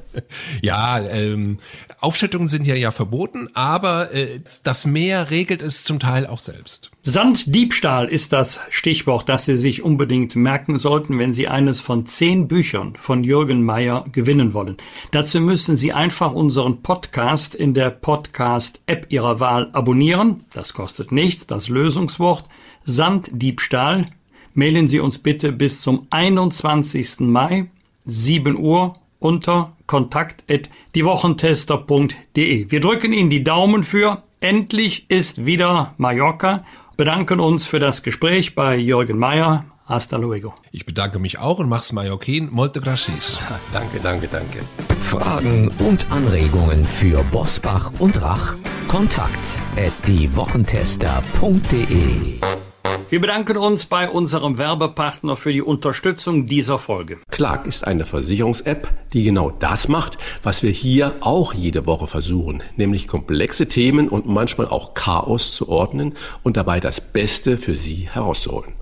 ja, 0.62 1.00
ähm, 1.00 1.58
Aufschüttungen 2.00 2.48
sind 2.48 2.66
ja 2.66 2.74
ja 2.74 2.90
verboten, 2.90 3.48
aber 3.54 4.14
äh, 4.14 4.40
das 4.62 4.86
Meer 4.86 5.30
regelt 5.30 5.62
es 5.62 5.82
zum 5.82 5.98
Teil 5.98 6.26
auch 6.26 6.38
selbst. 6.38 6.91
Sanddiebstahl 7.04 8.08
ist 8.08 8.32
das 8.32 8.60
Stichwort, 8.70 9.28
das 9.28 9.46
Sie 9.46 9.56
sich 9.56 9.82
unbedingt 9.82 10.36
merken 10.36 10.78
sollten, 10.78 11.18
wenn 11.18 11.34
Sie 11.34 11.48
eines 11.48 11.80
von 11.80 12.06
zehn 12.06 12.46
Büchern 12.46 12.94
von 12.94 13.24
Jürgen 13.24 13.64
Mayer 13.64 14.04
gewinnen 14.12 14.54
wollen. 14.54 14.76
Dazu 15.10 15.40
müssen 15.40 15.76
Sie 15.76 15.92
einfach 15.92 16.32
unseren 16.32 16.82
Podcast 16.82 17.56
in 17.56 17.74
der 17.74 17.90
Podcast-App 17.90 19.06
Ihrer 19.08 19.40
Wahl 19.40 19.70
abonnieren. 19.72 20.44
Das 20.54 20.74
kostet 20.74 21.10
nichts. 21.10 21.48
Das 21.48 21.68
Lösungswort 21.68 22.44
Sanddiebstahl. 22.84 24.06
Mailen 24.54 24.86
Sie 24.86 25.00
uns 25.00 25.18
bitte 25.18 25.50
bis 25.50 25.80
zum 25.80 26.06
21. 26.10 27.18
Mai, 27.18 27.66
7 28.04 28.56
Uhr 28.56 28.94
unter 29.18 29.72
kontakt.diewochentester.de. 29.88 32.70
Wir 32.70 32.80
drücken 32.80 33.12
Ihnen 33.12 33.30
die 33.30 33.42
Daumen 33.42 33.82
für 33.82 34.22
Endlich 34.42 35.08
ist 35.08 35.46
wieder 35.46 35.94
Mallorca. 35.98 36.64
Bedanken 36.96 37.40
uns 37.40 37.66
für 37.66 37.78
das 37.78 38.02
Gespräch 38.02 38.54
bei 38.54 38.76
Jürgen 38.76 39.18
Mayer. 39.18 39.66
Hasta 39.86 40.16
luego. 40.16 40.54
Ich 40.70 40.86
bedanke 40.86 41.18
mich 41.18 41.38
auch 41.38 41.58
und 41.58 41.68
mach's 41.68 41.92
Mallorquin. 41.92 42.48
Molte 42.50 42.80
gracias. 42.80 43.38
Danke, 43.72 44.00
danke, 44.00 44.28
danke. 44.28 44.60
Fragen 45.00 45.68
und 45.78 46.06
Anregungen 46.10 46.84
für 46.84 47.24
Bosbach 47.24 47.90
und 47.98 48.22
Rach? 48.22 48.54
Kontakt 48.88 49.60
at 49.76 49.92
diewochentester.de 50.06 52.61
wir 53.08 53.20
bedanken 53.20 53.56
uns 53.56 53.86
bei 53.86 54.08
unserem 54.08 54.58
Werbepartner 54.58 55.36
für 55.36 55.52
die 55.52 55.62
Unterstützung 55.62 56.46
dieser 56.46 56.78
Folge. 56.78 57.18
Clark 57.30 57.66
ist 57.66 57.86
eine 57.86 58.06
Versicherungs-App, 58.06 58.88
die 59.12 59.24
genau 59.24 59.50
das 59.50 59.88
macht, 59.88 60.18
was 60.42 60.62
wir 60.62 60.70
hier 60.70 61.16
auch 61.20 61.52
jede 61.52 61.86
Woche 61.86 62.06
versuchen, 62.06 62.62
nämlich 62.76 63.08
komplexe 63.08 63.68
Themen 63.68 64.08
und 64.08 64.26
manchmal 64.26 64.66
auch 64.66 64.94
Chaos 64.94 65.52
zu 65.52 65.68
ordnen 65.68 66.14
und 66.42 66.56
dabei 66.56 66.80
das 66.80 67.00
Beste 67.00 67.58
für 67.58 67.74
Sie 67.74 68.08
herauszuholen. 68.10 68.81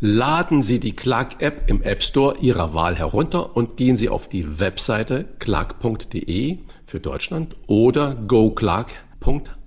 Laden 0.00 0.62
Sie 0.62 0.80
die 0.80 0.94
Clark-App 0.94 1.70
im 1.70 1.80
App 1.82 2.02
Store 2.02 2.36
Ihrer 2.40 2.74
Wahl 2.74 2.96
herunter 2.96 3.56
und 3.56 3.76
gehen 3.76 3.96
Sie 3.96 4.08
auf 4.08 4.28
die 4.28 4.58
Webseite 4.58 5.24
clark.de 5.38 6.58
für 6.84 7.00
Deutschland 7.00 7.56
oder 7.68 8.16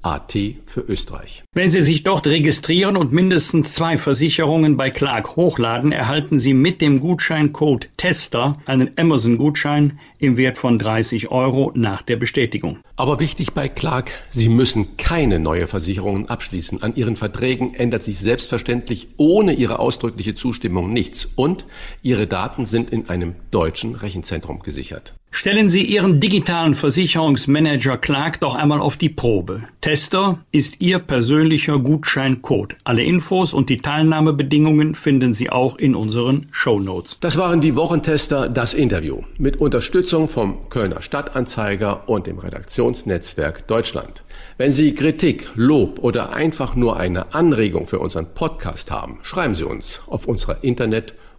goclark.at 0.08 0.38
für 0.65 0.82
Österreich. 0.82 1.43
Wenn 1.54 1.70
Sie 1.70 1.82
sich 1.82 2.04
dort 2.04 2.28
registrieren 2.28 2.98
und 2.98 3.12
mindestens 3.12 3.74
zwei 3.74 3.98
Versicherungen 3.98 4.78
bei 4.78 4.89
Clark 4.89 5.36
hochladen, 5.36 5.91
erhalten 5.91 6.39
Sie 6.39 6.54
mit 6.54 6.82
dem 6.82 7.00
Gutscheincode 7.00 7.89
TESTER 7.98 8.54
einen 8.65 8.91
Amazon-Gutschein 8.98 10.00
im 10.20 10.38
Wert 10.38 10.58
von 10.58 10.80
30 10.80 11.30
Euro 11.30 11.72
nach 11.76 12.02
der 12.02 12.15
Bestätigung. 12.15 12.80
Aber 12.96 13.20
wichtig 13.20 13.54
bei 13.54 13.67
Clark, 13.67 14.12
Sie 14.32 14.50
müssen 14.50 14.98
keine 14.98 15.39
neue 15.39 15.67
Versicherungen 15.67 16.30
abschließen. 16.30 16.82
An 16.82 16.96
Ihren 16.96 17.17
Verträgen 17.17 17.74
ändert 17.74 18.04
sich 18.04 18.20
selbstverständlich 18.20 19.10
ohne 19.17 19.54
Ihre 19.54 19.80
ausdrückliche 19.80 20.34
Zustimmung 20.34 20.93
nichts 20.93 21.28
und 21.36 21.65
Ihre 22.02 22.28
Daten 22.28 22.65
sind 22.65 22.91
in 22.91 23.10
einem 23.10 23.36
deutschen 23.52 23.96
Rechenzentrum 23.96 24.60
gesichert. 24.60 25.16
Stellen 25.30 25.70
Sie 25.70 25.84
Ihren 25.84 26.20
digitalen 26.20 26.74
Versicherungsmanager 26.74 27.98
Clark 27.98 28.40
doch 28.40 28.56
einmal 28.56 28.80
auf 28.80 28.98
die 28.98 29.10
Probe. 29.10 29.63
Tester 29.82 30.40
ist 30.52 30.82
Ihr 30.82 31.00
persönlicher 31.00 31.80
Gutscheincode. 31.80 32.76
Alle 32.86 33.04
Infos 33.04 33.54
und 33.54 33.70
die 33.70 33.80
Teilnahmebedingungen 33.80 34.96
finden 34.96 35.34
Sie 35.34 35.50
auch 35.50 35.78
in 35.78 35.96
unseren 35.96 36.48
Show 36.52 36.80
Notes. 36.80 37.20
Das 37.20 37.38
waren 37.38 37.62
die 37.62 37.76
Wochentester, 37.76 38.50
das 38.50 38.74
Interview 38.74 39.22
mit 39.38 39.58
Unterstützung 39.58 40.30
vom 40.30 40.70
Kölner 40.70 41.02
Stadtanzeiger 41.02 42.10
und 42.10 42.26
dem 42.26 42.40
Redaktionsnetzwerk 42.40 43.68
Deutschland. 43.68 44.24
Wenn 44.58 44.72
Sie 44.72 44.96
Kritik, 44.96 45.50
Lob 45.56 46.00
oder 46.00 46.34
einfach 46.34 46.76
nur 46.76 46.98
eine 46.98 47.34
Anregung 47.34 47.86
für 47.86 48.00
unseren 48.00 48.34
Podcast 48.34 48.92
haben, 48.92 49.20
schreiben 49.24 49.56
Sie 49.56 49.66
uns 49.66 50.00
auf 50.08 50.26
unserer 50.26 50.63
Internet- 50.63 51.13